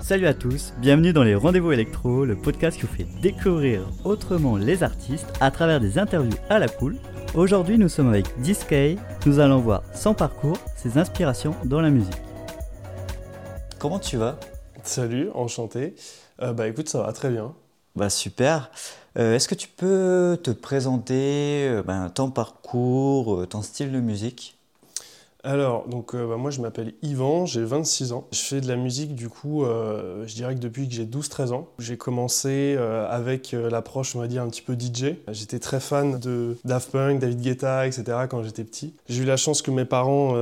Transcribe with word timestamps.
Salut 0.00 0.26
à 0.26 0.34
tous, 0.34 0.72
bienvenue 0.78 1.12
dans 1.12 1.22
les 1.22 1.34
Rendez-vous 1.34 1.72
Électro, 1.72 2.24
le 2.24 2.34
podcast 2.34 2.78
qui 2.78 2.86
vous 2.86 2.94
fait 2.94 3.06
découvrir 3.20 3.86
autrement 4.04 4.56
les 4.56 4.82
artistes 4.82 5.26
à 5.40 5.50
travers 5.50 5.78
des 5.78 5.98
interviews 5.98 6.36
à 6.48 6.58
la 6.58 6.68
cool. 6.68 6.96
Aujourd'hui, 7.34 7.78
nous 7.78 7.88
sommes 7.88 8.08
avec 8.08 8.26
Discay, 8.40 8.96
nous 9.26 9.38
allons 9.38 9.58
voir 9.58 9.82
son 9.94 10.14
parcours, 10.14 10.56
ses 10.76 10.96
inspirations 10.98 11.54
dans 11.64 11.80
la 11.80 11.90
musique. 11.90 12.16
Comment 13.78 13.98
tu 13.98 14.16
vas? 14.16 14.40
Salut, 14.82 15.28
enchanté. 15.34 15.94
Euh, 16.42 16.54
bah 16.54 16.66
écoute, 16.66 16.88
ça 16.88 17.02
va 17.02 17.12
très 17.12 17.30
bien. 17.30 17.54
Bah 17.94 18.10
super. 18.10 18.70
Euh, 19.18 19.36
est-ce 19.36 19.48
que 19.48 19.54
tu 19.54 19.68
peux 19.68 20.38
te 20.42 20.50
présenter 20.50 21.68
euh, 21.68 21.82
ben, 21.82 22.08
ton 22.08 22.30
parcours, 22.30 23.46
ton 23.48 23.62
style 23.62 23.92
de 23.92 24.00
musique? 24.00 24.59
Alors, 25.42 25.88
donc, 25.88 26.14
bah, 26.14 26.36
moi 26.36 26.50
je 26.50 26.60
m'appelle 26.60 26.92
Yvan, 27.02 27.46
j'ai 27.46 27.64
26 27.64 28.12
ans. 28.12 28.26
Je 28.32 28.40
fais 28.40 28.60
de 28.60 28.68
la 28.68 28.76
musique 28.76 29.14
du 29.14 29.28
coup, 29.28 29.64
je 29.64 30.34
dirais 30.34 30.54
que 30.54 30.60
depuis 30.60 30.88
que 30.88 30.94
j'ai 30.94 31.06
12-13 31.06 31.52
ans. 31.52 31.68
J'ai 31.78 31.96
commencé 31.96 32.76
avec 33.08 33.52
l'approche, 33.52 34.14
on 34.14 34.20
va 34.20 34.26
dire, 34.26 34.42
un 34.42 34.48
petit 34.48 34.62
peu 34.62 34.74
DJ. 34.78 35.16
J'étais 35.28 35.58
très 35.58 35.80
fan 35.80 36.18
de 36.18 36.56
Daft 36.64 36.90
Punk, 36.90 37.20
David 37.20 37.40
Guetta, 37.40 37.86
etc. 37.86 38.26
quand 38.28 38.42
j'étais 38.42 38.64
petit. 38.64 38.94
J'ai 39.08 39.22
eu 39.22 39.26
la 39.26 39.36
chance 39.36 39.62
que 39.62 39.70
mes 39.70 39.84
parents, 39.86 40.34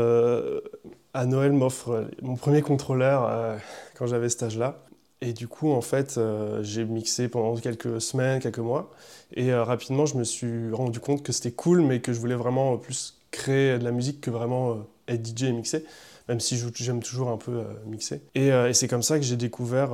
à 1.14 1.26
Noël, 1.26 1.52
m'offrent 1.52 2.08
mon 2.22 2.34
premier 2.34 2.62
contrôleur 2.62 3.58
quand 3.96 4.06
j'avais 4.06 4.28
cet 4.28 4.42
âge-là. 4.42 4.82
Et 5.20 5.32
du 5.32 5.48
coup, 5.48 5.72
en 5.72 5.80
fait, 5.80 6.16
euh, 6.16 6.62
j'ai 6.62 6.84
mixé 6.84 7.28
pendant 7.28 7.56
quelques 7.56 8.00
semaines, 8.00 8.40
quelques 8.40 8.58
mois. 8.58 8.90
Et 9.34 9.52
euh, 9.52 9.64
rapidement, 9.64 10.06
je 10.06 10.16
me 10.16 10.22
suis 10.22 10.72
rendu 10.72 11.00
compte 11.00 11.24
que 11.24 11.32
c'était 11.32 11.50
cool, 11.50 11.80
mais 11.80 12.00
que 12.00 12.12
je 12.12 12.20
voulais 12.20 12.36
vraiment 12.36 12.76
plus 12.76 13.17
créer 13.30 13.78
de 13.78 13.84
la 13.84 13.92
musique 13.92 14.20
que 14.20 14.30
vraiment 14.30 14.70
euh, 14.72 14.74
être 15.08 15.26
DJ 15.26 15.44
et 15.44 15.52
mixer, 15.52 15.84
même 16.28 16.40
si 16.40 16.60
j'aime 16.74 17.02
toujours 17.02 17.30
un 17.30 17.36
peu 17.36 17.62
mixer. 17.86 18.20
Et, 18.34 18.48
et 18.48 18.74
c'est 18.74 18.88
comme 18.88 19.02
ça 19.02 19.18
que 19.18 19.24
j'ai 19.24 19.36
découvert 19.36 19.90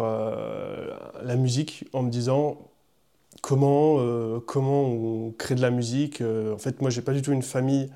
la 1.22 1.36
musique 1.36 1.84
en 1.92 2.02
me 2.02 2.10
disant 2.10 2.58
comment, 3.40 4.00
comment 4.40 4.82
on 4.82 5.30
crée 5.30 5.54
de 5.54 5.62
la 5.62 5.70
musique. 5.70 6.20
en 6.20 6.58
fait, 6.58 6.80
moi, 6.80 6.90
j'ai 6.90 7.02
pas 7.02 7.12
du 7.12 7.22
tout 7.22 7.30
une 7.30 7.44
famille 7.44 7.88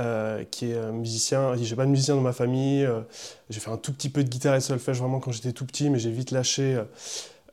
euh, 0.00 0.42
qui 0.50 0.72
est 0.72 0.90
musicien. 0.90 1.54
J'ai 1.54 1.76
pas 1.76 1.84
de 1.84 1.90
musicien 1.90 2.16
dans 2.16 2.20
ma 2.20 2.32
famille. 2.32 2.84
Euh, 2.84 3.02
j'ai 3.48 3.60
fait 3.60 3.70
un 3.70 3.76
tout 3.76 3.92
petit 3.92 4.08
peu 4.08 4.24
de 4.24 4.28
guitare 4.28 4.56
et 4.56 4.60
solfège 4.60 4.98
vraiment 4.98 5.20
quand 5.20 5.30
j'étais 5.30 5.52
tout 5.52 5.64
petit, 5.64 5.88
mais 5.88 6.00
j'ai 6.00 6.10
vite 6.10 6.32
lâché. 6.32 6.82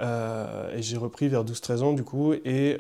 Euh, 0.02 0.76
et 0.76 0.82
j'ai 0.82 0.98
repris 0.98 1.28
vers 1.28 1.46
12-13 1.46 1.82
ans 1.84 1.94
du 1.94 2.04
coup. 2.04 2.34
Et, 2.34 2.80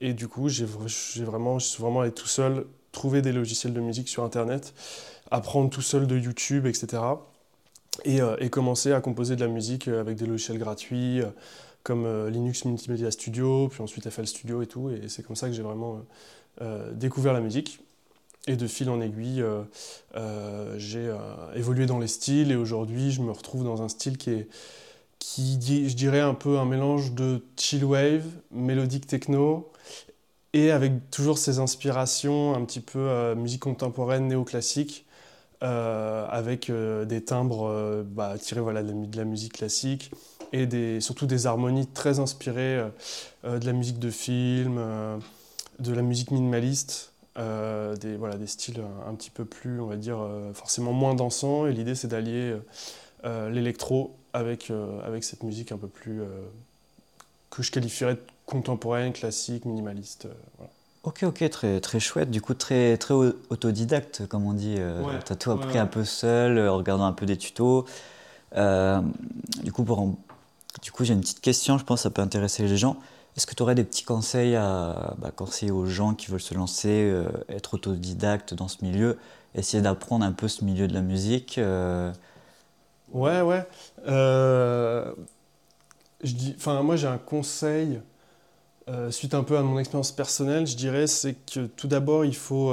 et 0.00 0.14
du 0.14 0.26
coup, 0.26 0.48
j'ai 0.48 0.64
vraiment, 0.64 1.60
je 1.60 1.66
suis 1.66 1.80
vraiment 1.80 2.00
allé 2.00 2.10
tout 2.10 2.26
seul 2.26 2.66
trouver 2.96 3.22
des 3.22 3.32
logiciels 3.32 3.72
de 3.72 3.80
musique 3.80 4.08
sur 4.08 4.24
Internet, 4.24 4.74
apprendre 5.30 5.70
tout 5.70 5.82
seul 5.82 6.06
de 6.06 6.18
YouTube, 6.18 6.66
etc. 6.66 7.02
Et, 8.04 8.18
et 8.40 8.50
commencer 8.50 8.92
à 8.92 9.00
composer 9.00 9.36
de 9.36 9.40
la 9.40 9.50
musique 9.50 9.88
avec 9.88 10.16
des 10.16 10.26
logiciels 10.26 10.58
gratuits 10.58 11.22
comme 11.82 12.28
Linux 12.28 12.64
Multimedia 12.64 13.10
Studio, 13.10 13.68
puis 13.68 13.80
ensuite 13.80 14.10
FL 14.10 14.26
Studio 14.26 14.60
et 14.60 14.66
tout. 14.66 14.90
Et 14.90 15.08
c'est 15.08 15.22
comme 15.22 15.36
ça 15.36 15.46
que 15.46 15.54
j'ai 15.54 15.62
vraiment 15.62 16.02
découvert 16.94 17.32
la 17.32 17.40
musique. 17.40 17.80
Et 18.48 18.54
de 18.54 18.68
fil 18.68 18.88
en 18.90 19.00
aiguille, 19.00 19.42
euh, 19.42 19.62
euh, 20.14 20.78
j'ai 20.78 21.08
euh, 21.08 21.18
évolué 21.56 21.86
dans 21.86 21.98
les 21.98 22.06
styles 22.06 22.52
et 22.52 22.56
aujourd'hui, 22.56 23.10
je 23.10 23.20
me 23.20 23.32
retrouve 23.32 23.64
dans 23.64 23.82
un 23.82 23.88
style 23.88 24.18
qui 24.18 24.30
est, 24.30 24.48
qui, 25.18 25.58
je 25.88 25.96
dirais, 25.96 26.20
un 26.20 26.34
peu 26.34 26.58
un 26.58 26.64
mélange 26.64 27.12
de 27.12 27.42
chill 27.56 27.84
wave, 27.84 28.24
mélodique 28.52 29.08
techno 29.08 29.72
et 30.56 30.70
avec 30.70 31.10
toujours 31.10 31.38
ces 31.38 31.58
inspirations 31.58 32.54
un 32.54 32.64
petit 32.64 32.80
peu 32.80 33.34
musique 33.34 33.62
contemporaine, 33.62 34.28
néoclassique, 34.28 35.04
avec 35.60 36.70
des 36.70 37.24
timbres 37.24 38.04
bah, 38.08 38.36
tirés 38.38 38.60
voilà, 38.60 38.82
de, 38.82 39.16
la, 39.16 39.24
musique 39.24 39.54
classique 39.54 40.10
et 40.52 41.00
surtout 41.00 41.26
des 41.26 41.46
harmonies 41.46 41.86
très 41.86 42.20
inspirées 42.20 42.82
de 43.44 43.66
la 43.66 43.72
musique 43.72 43.98
de 43.98 44.10
film, 44.10 44.80
de 45.78 45.92
la 45.92 46.02
musique 46.02 46.30
minimaliste. 46.30 47.12
Euh, 47.38 47.96
des, 47.96 48.16
voilà, 48.16 48.36
des 48.36 48.46
styles 48.46 48.82
un, 49.06 49.14
petit 49.14 49.30
peu 49.30 49.44
plus, 49.44 49.80
on 49.80 49.86
va 49.86 49.96
dire, 49.96 50.18
euh, 50.20 50.54
forcément 50.54 50.92
moins 50.92 51.14
dansants. 51.14 51.66
Et 51.66 51.72
l'idée, 51.72 51.94
c'est 51.94 52.08
d'allier 52.08 52.56
euh, 53.24 53.50
l'électro 53.50 54.16
avec, 54.32 54.72
avec 55.04 55.24
cette 55.24 55.42
musique 55.42 55.72
un 55.72 55.78
peu 55.78 55.88
plus 55.88 56.20
que 57.50 57.62
je 57.62 57.70
qualifierais 57.70 58.14
de 58.14 58.20
contemporaine, 58.46 59.12
classique, 59.12 59.64
minimaliste. 59.64 60.28
Ok, 61.02 61.24
ok, 61.24 61.48
très, 61.50 61.80
très 61.80 62.00
chouette. 62.00 62.30
Du 62.30 62.40
coup, 62.40 62.54
très, 62.54 62.96
très 62.96 63.14
autodidacte, 63.14 64.26
comme 64.26 64.46
on 64.46 64.54
dit. 64.54 64.76
tu 65.24 65.32
as 65.32 65.36
tout 65.36 65.50
appris 65.50 65.78
un 65.78 65.86
peu 65.86 66.04
seul, 66.04 66.58
en 66.68 66.76
regardant 66.76 67.04
un 67.06 67.12
peu 67.12 67.26
des 67.26 67.36
tutos. 67.36 67.84
du 68.52 69.72
coup, 69.72 69.84
pour 69.84 70.16
du 70.82 70.92
coup 70.92 71.04
j'ai 71.04 71.14
une 71.14 71.20
petite 71.20 71.40
question, 71.40 71.78
je 71.78 71.84
pense 71.84 72.00
que 72.00 72.02
ça 72.04 72.10
peut 72.10 72.22
intéresser 72.22 72.62
les 72.66 72.76
gens. 72.76 72.96
Est-ce 73.36 73.46
que 73.46 73.54
tu 73.54 73.62
aurais 73.62 73.74
des 73.74 73.84
petits 73.84 74.04
conseils 74.04 74.56
à 74.56 75.14
bah, 75.18 75.30
conseiller 75.30 75.70
aux 75.70 75.86
gens 75.86 76.14
qui 76.14 76.30
veulent 76.30 76.40
se 76.40 76.54
lancer, 76.54 77.10
euh, 77.10 77.28
être 77.48 77.74
autodidacte 77.74 78.54
dans 78.54 78.68
ce 78.68 78.82
milieu, 78.82 79.18
essayer 79.54 79.82
d'apprendre 79.82 80.24
un 80.24 80.32
peu 80.32 80.48
ce 80.48 80.64
milieu 80.64 80.88
de 80.88 80.94
la 80.94 81.02
musique 81.02 81.58
euh? 81.58 82.12
Ouais, 83.12 83.40
ouais. 83.42 83.66
Euh, 84.06 85.12
je 86.22 86.32
dis, 86.32 86.54
enfin, 86.56 86.82
moi 86.82 86.96
j'ai 86.96 87.06
un 87.06 87.18
conseil, 87.18 88.00
suite 89.10 89.34
un 89.34 89.42
peu 89.42 89.56
à 89.58 89.62
mon 89.62 89.78
expérience 89.78 90.12
personnelle, 90.12 90.66
je 90.66 90.76
dirais, 90.76 91.06
c'est 91.06 91.34
que 91.34 91.66
tout 91.66 91.88
d'abord 91.88 92.24
il 92.24 92.36
faut, 92.36 92.72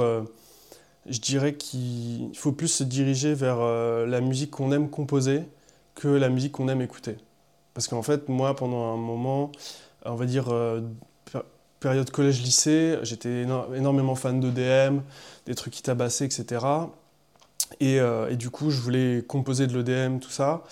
je 1.06 1.18
dirais 1.18 1.54
qu'il 1.54 2.30
faut 2.34 2.52
plus 2.52 2.68
se 2.68 2.84
diriger 2.84 3.34
vers 3.34 3.58
la 4.06 4.20
musique 4.20 4.50
qu'on 4.52 4.72
aime 4.72 4.90
composer 4.90 5.42
que 5.94 6.08
la 6.08 6.28
musique 6.28 6.52
qu'on 6.52 6.68
aime 6.68 6.82
écouter. 6.82 7.16
Parce 7.74 7.88
qu'en 7.88 8.02
fait, 8.02 8.28
moi, 8.28 8.54
pendant 8.54 8.92
un 8.92 8.96
moment, 8.96 9.50
on 10.04 10.14
va 10.14 10.26
dire, 10.26 10.48
euh, 10.52 10.80
période 11.80 12.10
collège-lycée, 12.10 12.98
j'étais 13.02 13.42
énormément 13.42 14.14
fan 14.14 14.40
d'EDM, 14.40 15.00
des 15.46 15.54
trucs 15.54 15.74
qui 15.74 15.82
tabassaient, 15.82 16.24
etc. 16.24 16.64
Euh, 17.82 18.28
et, 18.28 18.36
du 18.36 18.50
coup, 18.50 18.70
je 18.70 18.80
voulais 18.80 19.24
composer 19.26 19.66
de 19.66 19.76
l'EDM, 19.76 20.18
tout 20.18 20.30
ça. 20.30 20.62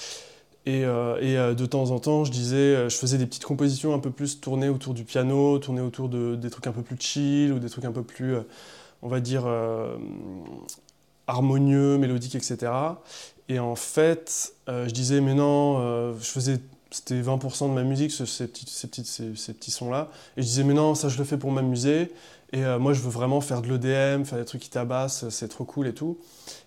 Et, 0.65 0.85
euh, 0.85 1.55
de 1.55 1.67
temps 1.67 1.91
en 1.91 1.99
temps, 1.99 2.25
je 2.25 2.31
disais, 2.31 2.89
je 2.89 2.97
faisais 2.97 3.19
des 3.19 3.27
petites 3.27 3.45
compositions 3.45 3.95
un 3.95 3.99
peu 3.99 4.11
plus 4.11 4.41
tournées 4.41 4.69
autour 4.69 4.95
du 4.95 5.05
piano, 5.05 5.59
tournées 5.59 5.81
autour 5.81 6.09
de, 6.09 6.37
des 6.37 6.51
trucs 6.51 6.67
un 6.67 6.73
peu 6.73 6.83
plus 6.83 6.97
chill 6.99 7.53
ou 7.53 7.59
des 7.59 7.69
trucs 7.69 7.85
un 7.85 7.93
peu 7.93 8.03
plus, 8.03 8.37
on 9.03 9.09
va 9.09 9.21
dire, 9.21 9.45
harmonieux, 11.27 11.99
mélodiques, 11.99 12.37
etc. 12.37 12.73
Et 13.49 13.59
en 13.59 13.75
fait, 13.75 14.55
je 14.69 14.91
disais, 14.91 15.21
mais 15.21 15.35
non, 15.35 16.13
je 16.19 16.25
faisais 16.25 16.61
c'était 16.93 17.21
20% 17.21 17.69
de 17.69 17.75
ma 17.75 17.85
musique, 17.85 18.13
ces 18.13 18.47
petits, 18.47 18.67
ces 18.69 18.87
petits, 18.87 19.05
ces, 19.05 19.53
petits 19.55 19.71
sons-là. 19.71 20.09
Et 20.37 20.43
je 20.43 20.47
disais, 20.47 20.65
mais 20.65 20.75
non, 20.75 20.95
ça 20.95 21.09
je 21.09 21.19
le 21.19 21.25
fais 21.25 21.39
pour 21.39 21.51
m'amuser. 21.51 22.13
Et 22.53 22.65
euh, 22.65 22.79
moi, 22.79 22.93
je 22.93 23.01
veux 23.01 23.11
vraiment 23.11 23.41
faire 23.41 23.63
de 23.63 23.69
l'EDM, 23.69 24.25
faire 24.25 24.39
des 24.39 24.45
trucs 24.45 24.61
qui 24.61 24.71
tabassent, 24.71 25.29
c'est 25.31 25.49
trop 25.49 25.65
cool 25.65 25.87
et 25.87 25.95
tout. 25.95 26.19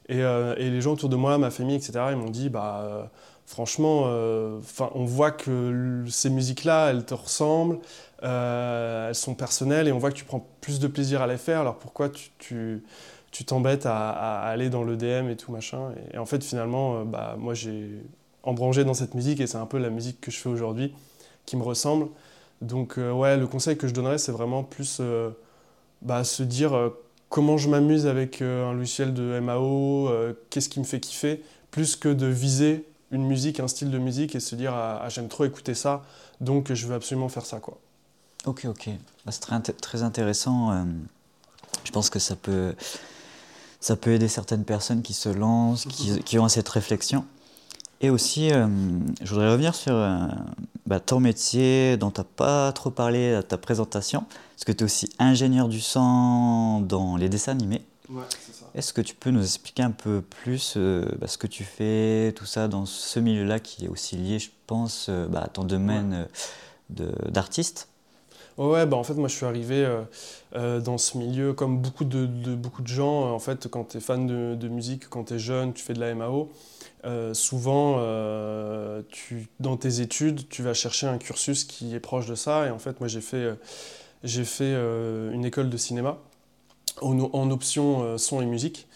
Et, 0.09 0.23
euh, 0.23 0.55
les 0.55 0.81
gens 0.81 0.93
autour 0.93 1.09
de 1.09 1.15
moi, 1.15 1.37
ma 1.37 1.51
famille, 1.51 1.75
etc., 1.75 1.93
ils 2.11 2.17
m'ont 2.17 2.31
dit, 2.31 2.49
bah, 2.49 2.81
euh, 2.83 3.03
franchement, 3.45 4.01
enfin 4.57 4.89
on 4.95 5.05
voit 5.05 5.31
que 5.31 6.03
ces 6.09 6.29
musiques-là, 6.29 6.89
elles 6.89 7.05
te 7.05 7.13
ressemblent, 7.13 7.79
elles 8.21 9.15
sont 9.15 9.35
personnelles 9.35 9.87
et 9.87 9.91
on 9.91 9.99
voit 9.99 10.11
que 10.11 10.17
tu 10.17 10.25
prends 10.25 10.47
plus 10.61 10.79
de 10.79 10.87
plaisir 10.87 11.21
à 11.21 11.27
les 11.27 11.37
faire. 11.37 11.61
Alors 11.61 11.77
pourquoi 11.77 12.09
tu, 12.09 12.83
tu 13.31 13.45
t'embêtes 13.45 13.85
à, 13.85 14.39
aller 14.41 14.69
dans 14.69 14.83
l'EDM 14.83 15.29
et 15.29 15.35
tout 15.35 15.51
machin? 15.51 15.91
Et, 16.13 16.17
en 16.17 16.25
fait, 16.25 16.43
finalement, 16.43 17.05
bah, 17.05 17.35
moi, 17.37 17.53
j'ai 17.53 18.01
embrangé 18.45 18.83
dans 18.83 18.93
cette 18.93 19.13
musique 19.15 19.39
et 19.41 19.47
c'est 19.47 19.57
un 19.57 19.65
peu 19.65 19.77
la 19.77 19.89
musique 19.89 20.21
que 20.21 20.31
je 20.31 20.37
fais 20.37 20.49
aujourd'hui 20.49 20.93
qui 21.45 21.57
me 21.57 21.63
ressemble. 21.63 22.07
Donc 22.61 22.97
euh, 22.97 23.11
ouais, 23.11 23.37
le 23.37 23.47
conseil 23.47 23.77
que 23.77 23.87
je 23.87 23.93
donnerais, 23.93 24.17
c'est 24.17 24.31
vraiment 24.31 24.63
plus 24.63 24.99
euh, 25.01 25.31
bah, 26.01 26.23
se 26.23 26.43
dire 26.43 26.73
euh, 26.73 26.89
comment 27.29 27.57
je 27.57 27.69
m'amuse 27.69 28.07
avec 28.07 28.41
un 28.41 28.73
logiciel 28.73 29.13
de 29.13 29.39
MAO, 29.39 30.09
qu'est-ce 30.49 30.69
qui 30.69 30.79
me 30.79 30.85
fait 30.85 30.99
kiffer, 30.99 31.43
plus 31.71 31.95
que 31.95 32.09
de 32.09 32.27
viser 32.27 32.85
une 33.15 33.25
musique, 33.25 33.59
un 33.59 33.67
style 33.67 33.91
de 33.91 33.97
musique 33.97 34.35
et 34.35 34.39
se 34.39 34.55
dire 34.55 34.73
ah, 34.73 35.07
j'aime 35.09 35.27
trop 35.27 35.45
écouter 35.45 35.73
ça, 35.73 36.03
donc 36.41 36.71
je 36.73 36.87
veux 36.87 36.95
absolument 36.95 37.29
faire 37.29 37.45
ça 37.45 37.59
quoi. 37.59 37.77
Ok, 38.45 38.65
ok, 38.65 38.89
bah, 39.25 39.31
c'est 39.31 39.39
très, 39.39 39.59
très, 39.59 40.03
intéressant. 40.03 40.85
je 41.83 41.91
pense 41.91 42.11
que 42.11 42.19
ça 42.19 42.35
peut, 42.35 42.75
ça 43.79 43.95
peut 43.95 44.11
aider 44.11 44.27
certaines 44.27 44.65
personnes 44.65 45.01
qui 45.01 45.13
se 45.13 45.29
lancent, 45.29 45.85
qui, 45.85 46.19
qui 46.25 46.37
ont 46.37 46.47
cette 46.47 46.69
réflexion. 46.69 47.25
Et 48.01 48.09
aussi, 48.09 48.51
euh, 48.51 48.67
je 49.21 49.29
voudrais 49.29 49.51
revenir 49.51 49.73
sur 49.73 49.93
euh, 49.93 50.27
bah, 50.85 50.99
ton 50.99 51.19
métier 51.19 51.97
dont 51.97 52.11
tu 52.11 52.19
n'as 52.19 52.25
pas 52.25 52.71
trop 52.73 52.91
parlé 52.91 53.33
à 53.33 53.43
ta 53.43 53.57
présentation, 53.57 54.25
parce 54.55 54.65
que 54.65 54.71
tu 54.71 54.79
es 54.79 54.83
aussi 54.83 55.09
ingénieur 55.17 55.69
du 55.69 55.81
son 55.81 56.81
dans 56.81 57.15
les 57.15 57.29
dessins 57.29 57.53
animés. 57.53 57.81
Ouais, 58.09 58.23
c'est 58.45 58.53
ça. 58.53 58.64
Est-ce 58.75 58.91
que 58.91 59.01
tu 59.01 59.15
peux 59.15 59.31
nous 59.31 59.41
expliquer 59.41 59.83
un 59.83 59.91
peu 59.91 60.21
plus 60.21 60.73
euh, 60.75 61.05
bah, 61.17 61.27
ce 61.27 61.37
que 61.37 61.47
tu 61.47 61.63
fais, 61.63 62.33
tout 62.35 62.45
ça, 62.45 62.67
dans 62.67 62.85
ce 62.85 63.19
milieu-là 63.21 63.59
qui 63.59 63.85
est 63.85 63.87
aussi 63.87 64.17
lié, 64.17 64.37
je 64.37 64.49
pense, 64.67 65.09
bah, 65.09 65.43
à 65.45 65.47
ton 65.47 65.63
domaine 65.63 66.27
d'artiste? 66.89 67.87
Ouais, 68.57 68.85
bah 68.85 68.95
en 68.95 69.03
fait, 69.03 69.15
moi, 69.15 69.27
je 69.27 69.35
suis 69.35 69.45
arrivé 69.45 69.85
dans 70.53 70.97
ce 70.97 71.17
milieu, 71.17 71.53
comme 71.53 71.77
beaucoup 71.79 72.05
de, 72.05 72.25
beaucoup 72.55 72.81
de 72.81 72.87
gens, 72.87 73.33
en 73.33 73.39
fait, 73.39 73.67
quand 73.67 73.85
tu 73.85 73.97
es 73.97 73.99
fan 73.99 74.27
de, 74.27 74.55
de 74.55 74.67
musique, 74.67 75.09
quand 75.09 75.25
tu 75.25 75.35
es 75.35 75.39
jeune, 75.39 75.73
tu 75.73 75.83
fais 75.83 75.93
de 75.93 75.99
la 75.99 76.13
MAO, 76.15 76.49
souvent, 77.33 77.99
tu, 79.09 79.47
dans 79.59 79.77
tes 79.77 80.01
études, 80.01 80.47
tu 80.49 80.63
vas 80.63 80.73
chercher 80.73 81.07
un 81.07 81.17
cursus 81.17 81.63
qui 81.63 81.95
est 81.95 81.99
proche 81.99 82.27
de 82.27 82.35
ça. 82.35 82.67
Et 82.67 82.71
en 82.71 82.79
fait, 82.79 82.99
moi, 82.99 83.07
j'ai 83.07 83.21
fait, 83.21 83.57
j'ai 84.23 84.45
fait 84.45 84.73
une 84.73 85.45
école 85.45 85.69
de 85.69 85.77
cinéma 85.77 86.17
en, 87.01 87.51
option 87.51 88.17
son 88.17 88.41
et 88.41 88.45
musique. 88.45 88.87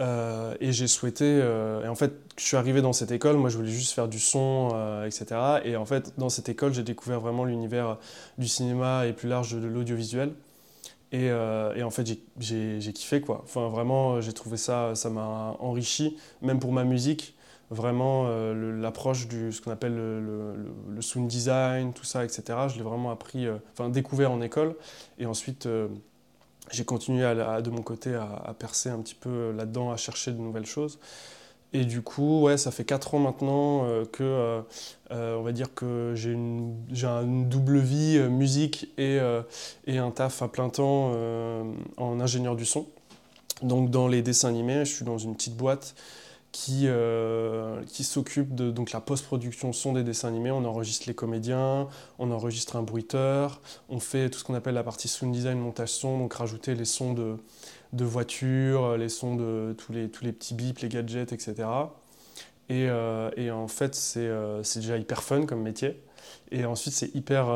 Euh, 0.00 0.54
et 0.60 0.72
j'ai 0.72 0.88
souhaité, 0.88 1.24
euh, 1.24 1.84
et 1.84 1.88
en 1.88 1.94
fait, 1.94 2.12
je 2.36 2.44
suis 2.44 2.56
arrivé 2.56 2.82
dans 2.82 2.92
cette 2.92 3.12
école, 3.12 3.36
moi 3.36 3.48
je 3.48 3.56
voulais 3.56 3.70
juste 3.70 3.92
faire 3.92 4.08
du 4.08 4.18
son, 4.18 4.70
euh, 4.74 5.06
etc. 5.06 5.60
Et 5.64 5.76
en 5.76 5.84
fait, 5.84 6.14
dans 6.18 6.28
cette 6.28 6.48
école, 6.48 6.74
j'ai 6.74 6.82
découvert 6.82 7.20
vraiment 7.20 7.44
l'univers 7.44 7.98
du 8.38 8.48
cinéma 8.48 9.06
et 9.06 9.12
plus 9.12 9.28
large 9.28 9.54
de 9.54 9.66
l'audiovisuel. 9.66 10.32
Et, 11.12 11.26
et, 11.26 11.82
en 11.84 11.90
fait, 11.90 12.08
j'ai 12.40 12.92
kiffé 12.92 13.20
quoi. 13.20 13.42
Enfin, 13.44 13.68
vraiment, 13.68 14.20
j'ai 14.20 14.32
trouvé 14.32 14.56
ça, 14.56 14.96
ça 14.96 15.10
m'a 15.10 15.56
enrichi, 15.60 16.16
même 16.42 16.58
pour 16.58 16.72
ma 16.72 16.82
musique. 16.82 17.36
Vraiment, 17.70 18.28
l'approche 18.52 19.28
du 19.28 19.52
ce 19.52 19.62
qu'on 19.62 19.70
appelle 19.70 19.94
le, 19.94 20.56
le, 20.88 21.02
sound 21.02 21.28
design, 21.28 21.92
tout 21.92 22.04
ça, 22.04 22.24
etc. 22.24 22.42
Je 22.68 22.78
l'ai 22.78 22.82
vraiment 22.82 23.12
appris, 23.12 23.46
enfin 23.72 23.90
découvert 23.90 24.32
en 24.32 24.40
école. 24.40 24.74
Et 25.20 25.26
ensuite 25.26 25.68
j'ai 26.70 26.84
continué 26.84 27.22
de 27.22 27.70
mon 27.70 27.82
côté 27.82 28.14
à, 28.14 28.54
percer 28.58 28.88
un 28.88 28.98
petit 28.98 29.14
peu 29.14 29.52
là-dedans, 29.52 29.90
à 29.90 29.96
chercher 29.96 30.32
de 30.32 30.38
nouvelles 30.38 30.66
choses. 30.66 30.98
Et 31.74 31.84
du 31.84 32.02
coup, 32.02 32.42
ouais, 32.42 32.56
ça 32.56 32.70
fait 32.70 32.84
4 32.84 33.14
ans 33.14 33.18
maintenant 33.18 33.84
euh, 33.84 34.04
que, 34.04 34.22
euh, 34.22 34.60
euh, 35.10 35.36
on 35.36 35.42
va 35.42 35.50
dire 35.50 35.74
que 35.74 36.12
j'ai 36.14 36.30
une, 36.30 36.76
une, 36.88 37.48
double 37.48 37.78
vie, 37.78 38.20
musique 38.30 38.88
et, 38.96 39.18
et, 39.86 39.98
un 39.98 40.10
taf 40.12 40.40
à 40.42 40.48
plein 40.48 40.68
temps 40.68 41.12
en 41.96 42.20
ingénieur 42.20 42.54
du 42.54 42.64
son. 42.64 42.86
Donc 43.62 43.90
dans 43.90 44.08
les 44.08 44.22
dessins 44.22 44.48
animés, 44.48 44.84
je 44.84 44.92
suis 44.94 45.04
dans 45.04 45.18
une 45.18 45.34
petite 45.34 45.56
boîte 45.56 45.94
qui, 46.54 46.82
euh, 46.84 47.82
qui 47.88 48.04
s'occupe 48.04 48.54
de 48.54 48.70
donc, 48.70 48.92
la 48.92 49.00
post-production 49.00 49.72
son 49.72 49.92
des 49.92 50.04
dessins 50.04 50.28
animés. 50.28 50.52
On 50.52 50.64
enregistre 50.64 51.08
les 51.08 51.14
comédiens, 51.14 51.88
on 52.20 52.30
enregistre 52.30 52.76
un 52.76 52.82
bruiteur, 52.82 53.60
on 53.88 53.98
fait 53.98 54.30
tout 54.30 54.38
ce 54.38 54.44
qu'on 54.44 54.54
appelle 54.54 54.74
la 54.74 54.84
partie 54.84 55.08
sound 55.08 55.32
design, 55.32 55.58
montage 55.58 55.88
son, 55.88 56.16
donc 56.16 56.32
rajouter 56.34 56.76
les 56.76 56.84
sons 56.84 57.12
de, 57.12 57.38
de 57.92 58.04
voitures, 58.04 58.96
les 58.96 59.08
sons 59.08 59.34
de 59.34 59.74
tous 59.76 59.90
les, 59.90 60.08
tous 60.08 60.22
les 60.22 60.30
petits 60.30 60.54
bips, 60.54 60.78
les 60.78 60.88
gadgets, 60.88 61.32
etc. 61.32 61.54
Et, 62.68 62.86
euh, 62.88 63.30
et 63.36 63.50
en 63.50 63.66
fait, 63.66 64.00
euh, 64.16 64.62
c'est 64.62 64.78
déjà 64.78 64.96
hyper 64.96 65.24
fun 65.24 65.46
comme 65.46 65.60
métier. 65.60 66.00
Et 66.52 66.64
ensuite, 66.64 66.94
c'est 66.94 67.12
hyper, 67.16 67.46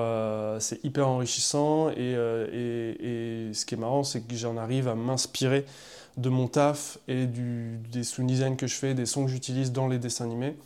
c'est 0.59 0.85
hyper 0.85 1.07
enrichissant. 1.07 1.91
Et, 1.91 2.15
et, 2.53 3.49
et, 3.49 3.55
ce 3.55 3.65
qui 3.65 3.75
est 3.75 3.79
marrant, 3.79 4.03
c'est 4.03 4.23
que 4.23 4.35
j'en 4.35 4.57
arrive 4.57 4.89
à 4.89 4.97
m'inspirer 4.97 5.67
de 6.19 6.29
mon 6.29 6.49
taf 6.49 6.99
et 7.07 7.27
des 7.27 8.05
sound 8.05 8.29
design 8.29 8.57
que 8.57 8.67
je 8.67 8.75
fais, 8.75 8.93
des 8.93 9.07
sons 9.07 9.25
que 9.25 9.31
j'utilise 9.31 9.73
dans 9.73 9.87
les 9.87 9.99
dessins 9.99 10.25
animés 10.25 10.57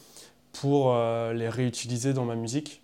pour 0.53 0.93
euh, 0.93 1.33
les 1.35 1.49
réutiliser 1.49 2.15
dans 2.15 2.25
ma 2.25 2.35
musique. 2.35 2.83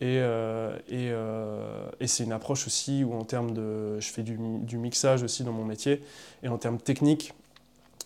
Et, 0.00 0.18
euh, 0.18 0.76
euh, 0.90 1.88
et, 2.00 2.06
c'est 2.08 2.24
une 2.24 2.32
approche 2.32 2.66
aussi 2.66 3.04
où 3.04 3.14
en 3.14 3.24
termes 3.24 3.52
de... 3.52 4.00
Je 4.00 4.08
fais 4.08 4.22
du, 4.22 4.36
du, 4.36 4.76
mixage 4.76 5.22
aussi 5.22 5.44
dans 5.44 5.52
mon 5.52 5.64
métier. 5.64 6.02
Et 6.42 6.48
en 6.48 6.58
termes 6.58 6.78
techniques, 6.78 7.34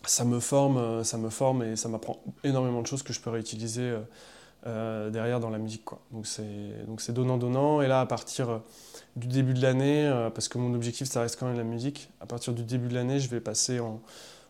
ça 0.05 0.25
me 0.25 0.41
forme, 0.41 1.05
ça 1.05 1.17
me 1.17 1.31
forme 1.31 1.62
et 1.62 1.77
ça 1.77 1.88
m'apprend 1.88 2.21
énormément 2.44 2.83
de 2.83 2.87
choses 2.87 3.03
que 3.03 3.15
je 3.15 3.21
peux 3.21 3.31
réutiliser 3.31 3.94
derrière 4.65 5.41
dans 5.41 5.49
la 5.49 5.59
musique. 5.59 5.85
Quoi. 5.87 6.00
Donc 6.12 6.27
c'est 6.27 7.12
donnant-donnant. 7.15 7.81
Et 7.81 7.87
là, 7.87 8.00
à 8.00 8.06
partir 8.06 8.61
du 9.16 9.26
début 9.28 9.54
de 9.54 9.62
l'année, 9.62 10.06
euh, 10.06 10.30
parce 10.30 10.48
que 10.48 10.58
mon 10.58 10.74
objectif, 10.74 11.08
ça 11.08 11.22
reste 11.22 11.38
quand 11.40 11.46
même 11.46 11.56
la 11.56 11.64
musique. 11.64 12.10
À 12.20 12.26
partir 12.26 12.52
du 12.52 12.62
début 12.62 12.88
de 12.88 12.94
l'année, 12.94 13.18
je 13.18 13.28
vais 13.28 13.40
passer 13.40 13.80
en, 13.80 14.00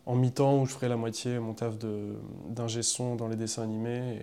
en 0.07 0.15
mi-temps 0.17 0.61
où 0.61 0.67
je 0.67 0.73
ferai 0.73 0.89
la 0.89 0.97
moitié 0.97 1.39
mon 1.39 1.55
taf 1.55 1.75
d'ingé 2.49 2.83
son 2.83 3.15
dans 3.15 3.29
les 3.29 3.37
dessins 3.37 3.63
animés 3.63 4.19